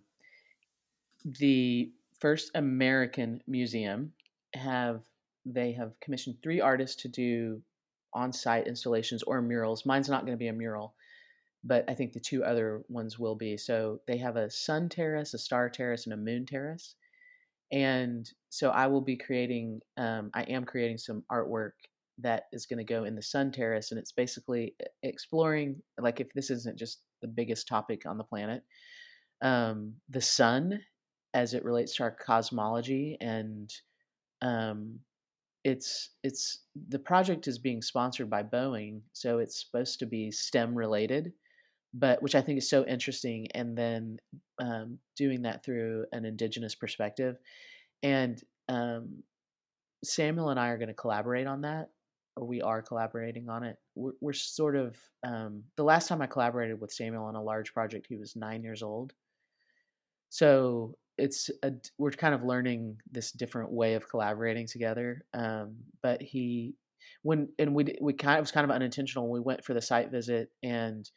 [1.26, 4.14] the first American museum
[4.54, 5.02] have
[5.46, 7.62] they have commissioned three artists to do
[8.14, 9.86] on-site installations or murals.
[9.86, 10.96] Mine's not going to be a mural,
[11.64, 13.58] but I think the two other ones will be.
[13.58, 16.96] So they have a sun terrace, a star terrace, and a moon terrace.
[17.72, 21.72] And so I will be creating, um, I am creating some artwork
[22.20, 23.92] that is going to go in the sun terrace.
[23.92, 28.64] And it's basically exploring, like, if this isn't just the biggest topic on the planet,
[29.42, 30.80] um, the sun
[31.34, 33.70] as it relates to our cosmology and
[34.42, 35.00] um,
[35.66, 36.60] it's it's
[36.90, 41.34] the project is being sponsored by Boeing, so it's supposed to be STEM related,
[41.94, 43.48] but which I think is so interesting.
[43.56, 44.18] And then
[44.60, 47.38] um, doing that through an indigenous perspective,
[48.04, 48.40] and
[48.70, 49.24] um,
[50.04, 51.90] Samuel and I are going to collaborate on that,
[52.40, 53.78] we are collaborating on it.
[53.96, 57.74] We're, we're sort of um, the last time I collaborated with Samuel on a large
[57.74, 59.14] project, he was nine years old.
[60.30, 65.24] So it's a, we're kind of learning this different way of collaborating together.
[65.34, 66.76] Um, but he
[67.22, 69.30] when and we we kind of it was kind of unintentional.
[69.30, 71.10] We went for the site visit and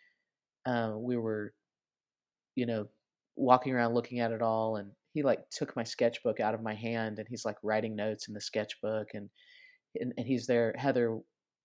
[0.67, 1.53] uh, we were,
[2.55, 2.87] you know,
[3.37, 6.75] walking around looking at it all, and he like took my sketchbook out of my
[6.75, 9.29] hand and he's like writing notes in the sketchbook and
[9.95, 10.75] and, and he's there.
[10.77, 11.19] Heather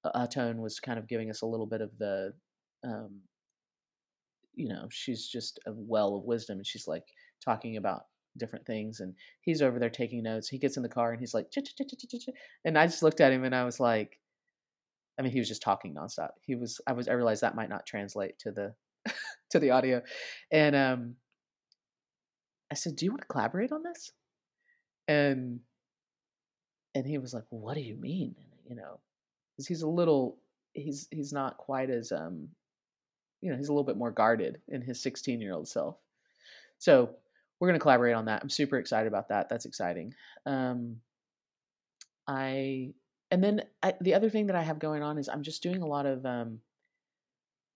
[0.05, 2.33] Ahtone was kind of giving us a little bit of the
[2.83, 3.21] um,
[4.55, 7.05] you know she's just a well of wisdom and she's like
[7.43, 8.03] talking about
[8.37, 11.33] different things and he's over there taking notes he gets in the car and he's
[11.33, 11.47] like
[12.65, 14.19] and i just looked at him and i was like
[15.19, 17.69] i mean he was just talking nonstop he was i was i realized that might
[17.69, 18.73] not translate to the
[19.51, 20.01] to the audio
[20.51, 21.15] and um
[22.71, 24.11] i said do you want to collaborate on this
[25.07, 25.59] and
[26.95, 28.35] and he was like what do you mean
[28.67, 28.99] you know
[29.51, 30.37] because he's a little
[30.73, 32.47] he's he's not quite as um
[33.41, 35.97] you know he's a little bit more guarded in his 16 year old self
[36.77, 37.15] so
[37.63, 38.41] we're going to collaborate on that.
[38.41, 39.47] I'm super excited about that.
[39.47, 40.13] That's exciting.
[40.45, 40.97] Um,
[42.27, 42.93] I
[43.31, 45.81] and then I, the other thing that I have going on is I'm just doing
[45.81, 46.59] a lot of um,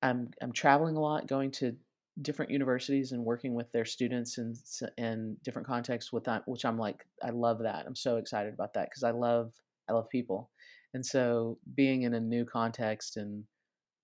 [0.02, 1.78] I'm I'm traveling a lot, going to
[2.22, 4.56] different universities and working with their students and
[4.98, 7.86] in different contexts with that, which I'm like I love that.
[7.86, 9.54] I'm so excited about that because I love
[9.90, 10.50] I love people,
[10.94, 13.44] and so being in a new context and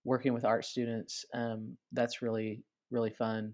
[0.06, 3.54] working with art students, um, that's really really fun.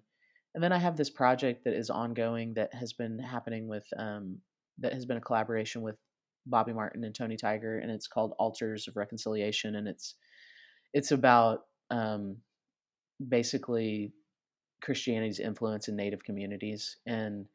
[0.55, 4.39] And then I have this project that is ongoing that has been happening with um,
[4.79, 5.95] that has been a collaboration with
[6.45, 10.15] Bobby Martin and Tony Tiger, and it's called Altars of Reconciliation, and it's
[10.93, 12.37] it's about um,
[13.27, 14.13] basically
[14.81, 17.45] Christianity's influence in Native communities, and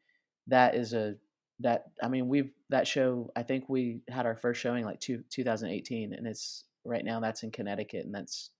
[0.47, 1.15] that is a
[1.61, 5.23] that I mean we've that show I think we had our first showing like two,
[5.29, 8.51] 2018, and it's right now that's in Connecticut, and that's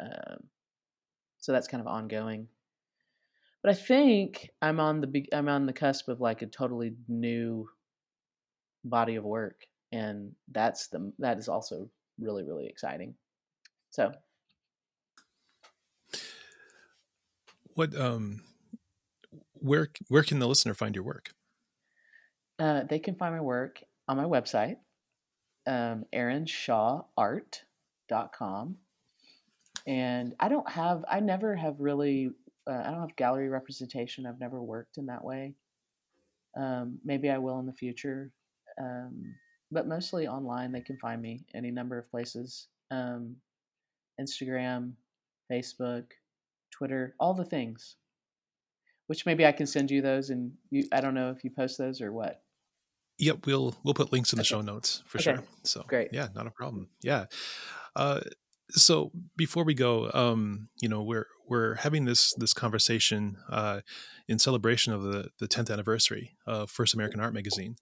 [0.00, 0.36] uh,
[1.38, 2.48] so that's kind of ongoing.
[3.62, 7.68] But I think I'm on the I'm on the cusp of like a totally new
[8.84, 11.88] body of work, and that's the that is also
[12.20, 13.14] really really exciting.
[13.90, 14.12] So,
[17.78, 18.42] what um,
[19.52, 21.30] where where can the listener find your work?
[22.58, 24.78] Uh, they can find my work on my website,
[25.64, 28.76] um, erinshawart.com.
[29.86, 32.32] And I don't have, I never have really
[32.68, 34.26] uh, I don't have gallery representation.
[34.26, 35.54] I've never worked in that way.
[36.56, 38.32] Um, maybe I will in the future,
[38.80, 39.36] um,
[39.70, 40.72] but mostly online.
[40.72, 43.36] They can find me any number of places: um,
[44.20, 44.94] Instagram,
[45.50, 46.06] Facebook,
[46.70, 47.96] Twitter, all the things.
[49.06, 50.86] which maybe I can send you those, and you.
[50.92, 52.42] I don't know if you post those or what.
[53.18, 54.48] Yep, we'll we'll put links in the okay.
[54.48, 55.36] show notes for okay.
[55.36, 55.44] sure.
[55.64, 56.08] So great.
[56.12, 56.88] Yeah, not a problem.
[57.02, 57.24] Yeah.
[57.96, 58.20] Uh,
[58.70, 63.80] so before we go, um, you know, we're we're having this this conversation uh,
[64.28, 67.76] in celebration of the the 10th anniversary of First American Art Magazine,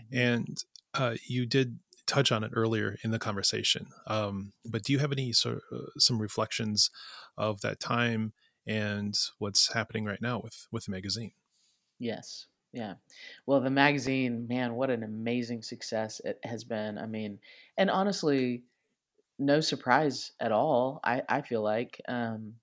[0.00, 0.18] mm-hmm.
[0.18, 0.64] and
[0.94, 1.78] uh, you did
[2.10, 3.88] touch on it earlier in the conversation.
[4.06, 6.90] Um, but do you have any sort of, uh, some reflections
[7.36, 8.32] of that time
[8.66, 11.32] and what's happening right now with with the magazine?
[11.98, 12.46] Yes.
[12.72, 12.94] Yeah.
[13.46, 16.98] Well, the magazine, man, what an amazing success it has been.
[16.98, 17.40] I mean,
[17.76, 18.64] and honestly,
[19.38, 21.00] no surprise at all.
[21.04, 22.56] I, I feel like um,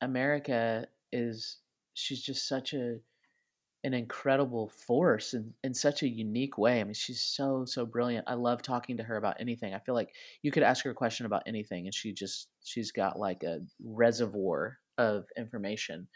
[0.00, 1.58] America is
[1.94, 3.00] she's just such a
[3.86, 6.80] an incredible force in, in such a unique way.
[6.80, 8.24] I mean, she's so so brilliant.
[8.26, 9.74] I love talking to her about anything.
[9.74, 10.12] I feel like
[10.42, 13.60] you could ask her a question about anything, and she just she's got like a
[13.82, 16.08] reservoir of information.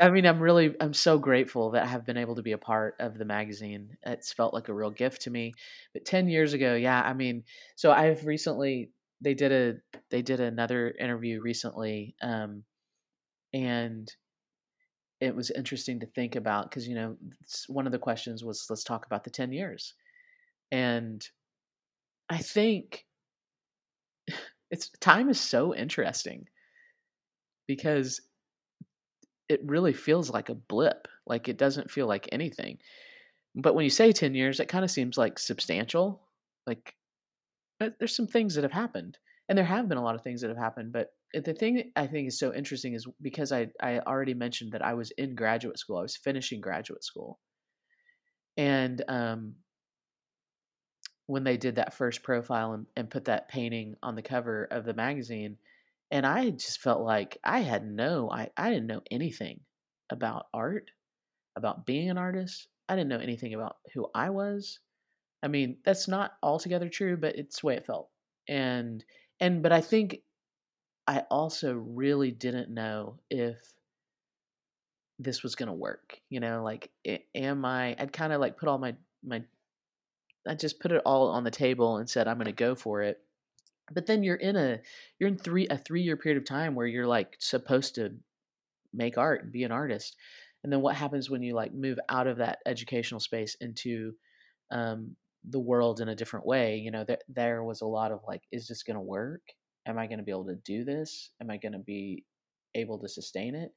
[0.00, 2.58] I mean, I'm really I'm so grateful that I have been able to be a
[2.58, 3.96] part of the magazine.
[4.04, 5.54] It's felt like a real gift to me.
[5.92, 7.44] But 10 years ago, yeah, I mean,
[7.76, 8.90] so I've recently
[9.20, 12.64] they did a they did another interview recently um,
[13.54, 14.12] and
[15.20, 17.16] it was interesting to think about because you know
[17.68, 19.94] one of the questions was let's talk about the 10 years.
[20.72, 21.26] And
[22.28, 23.06] i think
[24.70, 26.46] it's time is so interesting
[27.68, 28.20] because
[29.48, 32.78] it really feels like a blip like it doesn't feel like anything.
[33.54, 36.22] But when you say 10 years it kind of seems like substantial
[36.66, 36.94] like
[37.78, 39.18] there's some things that have happened,
[39.48, 40.92] and there have been a lot of things that have happened.
[40.92, 44.84] But the thing I think is so interesting is because I I already mentioned that
[44.84, 45.98] I was in graduate school.
[45.98, 47.40] I was finishing graduate school,
[48.56, 49.56] and um,
[51.26, 54.84] when they did that first profile and, and put that painting on the cover of
[54.84, 55.58] the magazine,
[56.10, 59.60] and I just felt like I had no I I didn't know anything
[60.10, 60.90] about art,
[61.56, 62.68] about being an artist.
[62.88, 64.80] I didn't know anything about who I was.
[65.42, 68.10] I mean, that's not altogether true, but it's the way it felt.
[68.48, 69.04] And
[69.40, 70.20] and but I think
[71.06, 73.58] I also really didn't know if
[75.18, 76.20] this was going to work.
[76.28, 76.90] You know, like
[77.34, 79.42] am I I'd kind of like put all my my
[80.48, 83.02] I just put it all on the table and said I'm going to go for
[83.02, 83.20] it.
[83.92, 84.80] But then you're in a
[85.18, 88.14] you're in 3 a 3 year period of time where you're like supposed to
[88.92, 90.16] make art and be an artist.
[90.64, 94.14] And then what happens when you like move out of that educational space into
[94.70, 95.14] um,
[95.50, 96.76] the world in a different way.
[96.76, 99.42] You know, there there was a lot of like, is this going to work?
[99.86, 101.30] Am I going to be able to do this?
[101.40, 102.24] Am I going to be
[102.74, 103.70] able to sustain it?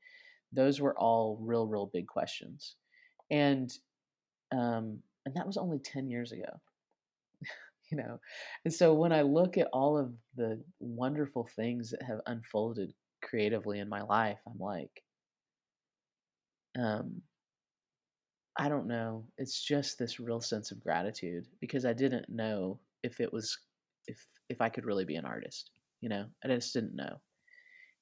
[0.52, 2.76] Those were all real, real big questions,
[3.30, 3.72] and
[4.52, 6.60] um, and that was only ten years ago.
[7.92, 8.20] you know,
[8.66, 13.80] and so when I look at all of the wonderful things that have unfolded creatively
[13.80, 15.04] in my life, I'm like,
[16.78, 17.22] um,
[18.60, 19.26] I don't know.
[19.38, 23.58] It's just this real sense of gratitude because I didn't know if it was
[24.08, 25.72] if if I could really be an artist.
[26.02, 27.22] You know, I just didn't know.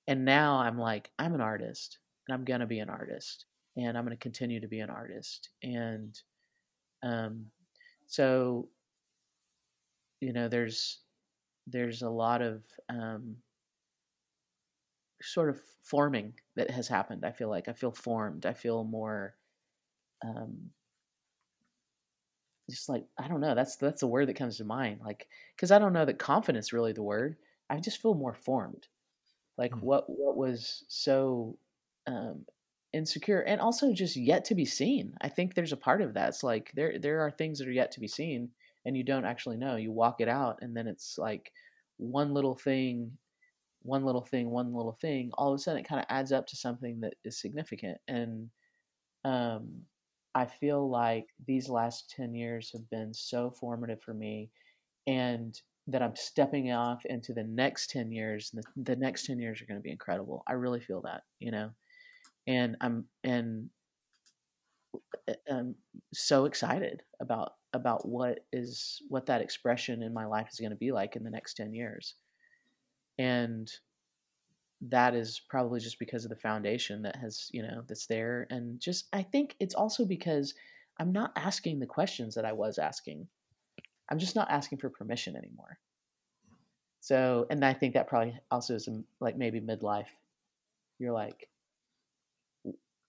[0.07, 3.45] And now I'm like, I'm an artist and I'm gonna be an artist
[3.77, 5.49] and I'm gonna continue to be an artist.
[5.63, 6.19] And
[7.03, 7.51] um
[8.07, 8.69] so
[10.21, 10.99] you know, there's
[11.67, 13.37] there's a lot of um
[15.21, 17.25] sort of forming that has happened.
[17.25, 18.45] I feel like I feel formed.
[18.45, 19.35] I feel more
[20.23, 20.71] um,
[22.69, 23.55] just like I don't know.
[23.55, 24.99] That's that's the word that comes to mind.
[25.03, 27.37] Like because I don't know that confidence really the word.
[27.69, 28.87] I just feel more formed.
[29.57, 29.81] Like mm.
[29.81, 31.57] what what was so
[32.07, 32.45] um,
[32.93, 35.13] insecure and also just yet to be seen.
[35.21, 36.29] I think there's a part of that.
[36.29, 38.49] It's like there there are things that are yet to be seen
[38.85, 39.75] and you don't actually know.
[39.75, 41.51] You walk it out and then it's like
[41.97, 43.11] one little thing,
[43.81, 45.31] one little thing, one little thing.
[45.33, 47.97] All of a sudden it kind of adds up to something that is significant.
[48.07, 48.49] And
[49.25, 49.81] um,
[50.37, 54.51] I feel like these last 10 years have been so formative for me
[55.07, 58.51] and that I'm stepping off into the next 10 years.
[58.53, 60.43] The, the next 10 years are going to be incredible.
[60.47, 61.71] I really feel that, you know,
[62.45, 63.71] and I'm, and
[65.49, 65.73] I'm
[66.13, 70.75] so excited about, about what is, what that expression in my life is going to
[70.77, 72.13] be like in the next 10 years.
[73.17, 73.67] And
[74.81, 78.79] that is probably just because of the foundation that has you know that's there and
[78.79, 80.53] just i think it's also because
[80.99, 83.27] i'm not asking the questions that i was asking.
[84.09, 85.79] I'm just not asking for permission anymore.
[87.01, 90.07] So and i think that probably also is um, like maybe midlife.
[90.99, 91.49] You're like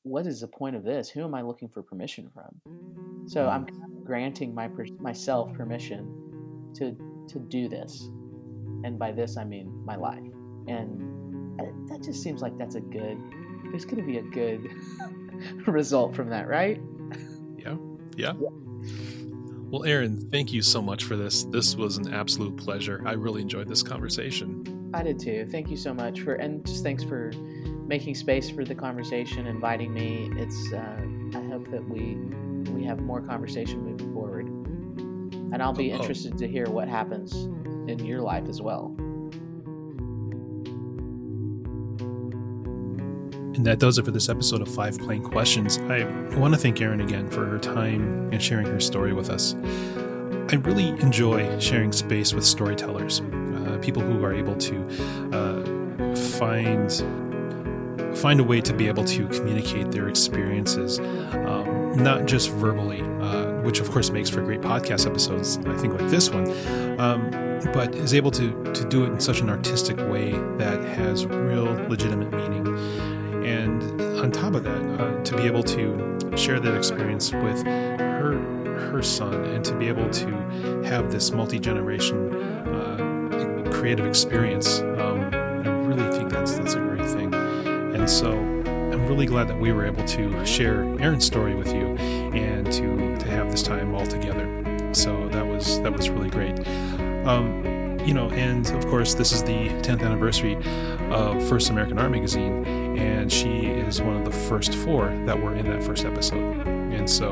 [0.04, 1.10] what is the point of this?
[1.10, 3.26] Who am i looking for permission from?
[3.28, 3.66] So i'm
[4.04, 4.68] granting my
[5.00, 6.96] myself permission to
[7.28, 8.08] to do this
[8.84, 10.32] and by this i mean my life
[10.66, 11.17] and
[11.88, 13.18] that just seems like that's a good
[13.70, 14.70] there's going to be a good
[15.66, 16.80] result from that, right?
[17.56, 17.76] Yeah.
[18.16, 18.32] Yeah.
[19.70, 21.44] Well, Erin, thank you so much for this.
[21.44, 23.02] This was an absolute pleasure.
[23.04, 24.90] I really enjoyed this conversation.
[24.94, 25.46] I did too.
[25.50, 27.32] Thank you so much for, and just thanks for
[27.86, 30.30] making space for the conversation, inviting me.
[30.36, 31.02] It's, uh,
[31.34, 32.16] I hope that we
[32.72, 36.38] we have more conversation moving forward, and I'll be oh, interested oh.
[36.38, 37.34] to hear what happens
[37.90, 38.94] in your life as well.
[43.58, 45.78] And that does it for this episode of Five Plain Questions.
[45.78, 46.04] I
[46.36, 49.56] want to thank Erin again for her time and sharing her story with us.
[50.52, 54.86] I really enjoy sharing space with storytellers, uh, people who are able to
[55.32, 56.88] uh, find
[58.16, 63.60] find a way to be able to communicate their experiences, um, not just verbally, uh,
[63.62, 65.58] which of course makes for great podcast episodes.
[65.66, 66.48] I think like this one,
[67.00, 67.30] um,
[67.72, 71.64] but is able to to do it in such an artistic way that has real
[71.88, 72.68] legitimate meaning
[73.48, 78.58] and on top of that, uh, to be able to share that experience with her
[78.92, 80.28] her son, and to be able to
[80.84, 87.06] have this multi generation uh, creative experience, um, I really think that's that's a great
[87.06, 87.32] thing.
[87.34, 91.96] And so I'm really glad that we were able to share Erin's story with you,
[91.96, 94.46] and to to have this time all together.
[94.92, 96.58] So that was that was really great.
[97.26, 97.68] Um,
[98.04, 100.56] you know, and of course, this is the 10th anniversary
[101.10, 102.64] of First American Art Magazine,
[102.98, 106.66] and she is one of the first four that were in that first episode.
[106.66, 107.30] And so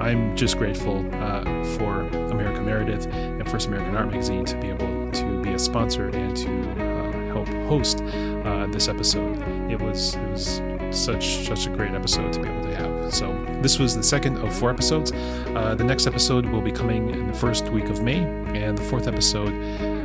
[0.00, 1.44] I'm just grateful uh,
[1.76, 2.00] for
[2.30, 6.36] America Meredith and First American Art Magazine to be able to be a sponsor and
[6.36, 9.36] to uh, help host uh, this episode.
[9.70, 13.14] It was it was such such a great episode to be able to have.
[13.14, 15.12] So this was the second of four episodes.
[15.12, 18.22] Uh, the next episode will be coming in the first week of May,
[18.58, 19.52] and the fourth episode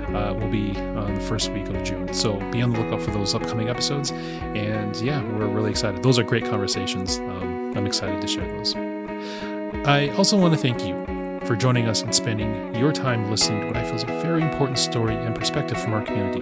[0.09, 2.13] uh, will be on the first week of June.
[2.13, 4.11] So be on the lookout for those upcoming episodes.
[4.11, 6.03] And yeah, we're really excited.
[6.03, 7.17] Those are great conversations.
[7.17, 8.75] Um, I'm excited to share those.
[9.85, 11.07] I also want to thank you
[11.45, 14.41] for joining us and spending your time listening to what I feel is a very
[14.41, 16.41] important story and perspective from our community.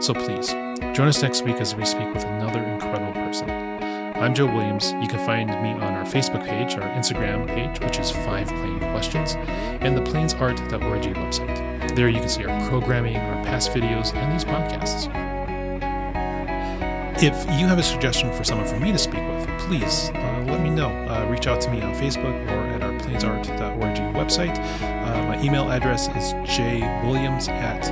[0.00, 0.48] So please
[0.94, 3.50] join us next week as we speak with another incredible person.
[3.50, 4.92] I'm Joe Williams.
[5.02, 8.78] You can find me on our Facebook page, our Instagram page, which is Five Plain
[8.78, 9.34] Questions,
[9.80, 11.73] and the plainsart.org website.
[11.94, 15.08] There you can see our programming, our past videos, and these podcasts.
[17.22, 20.60] If you have a suggestion for someone for me to speak with, please uh, let
[20.60, 20.88] me know.
[21.08, 24.58] Uh, reach out to me on Facebook or at our plainsart.org website.
[24.82, 27.82] Uh, my email address is jwilliams at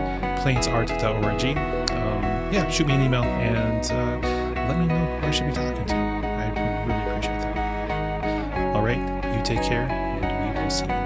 [0.40, 1.56] plainsart.org.
[1.92, 4.28] Um, yeah, shoot me an email and uh,
[4.68, 5.94] let me know who I should be talking to.
[5.94, 8.76] I really appreciate that.
[8.76, 8.98] All right,
[9.36, 11.01] you take care, and we will see you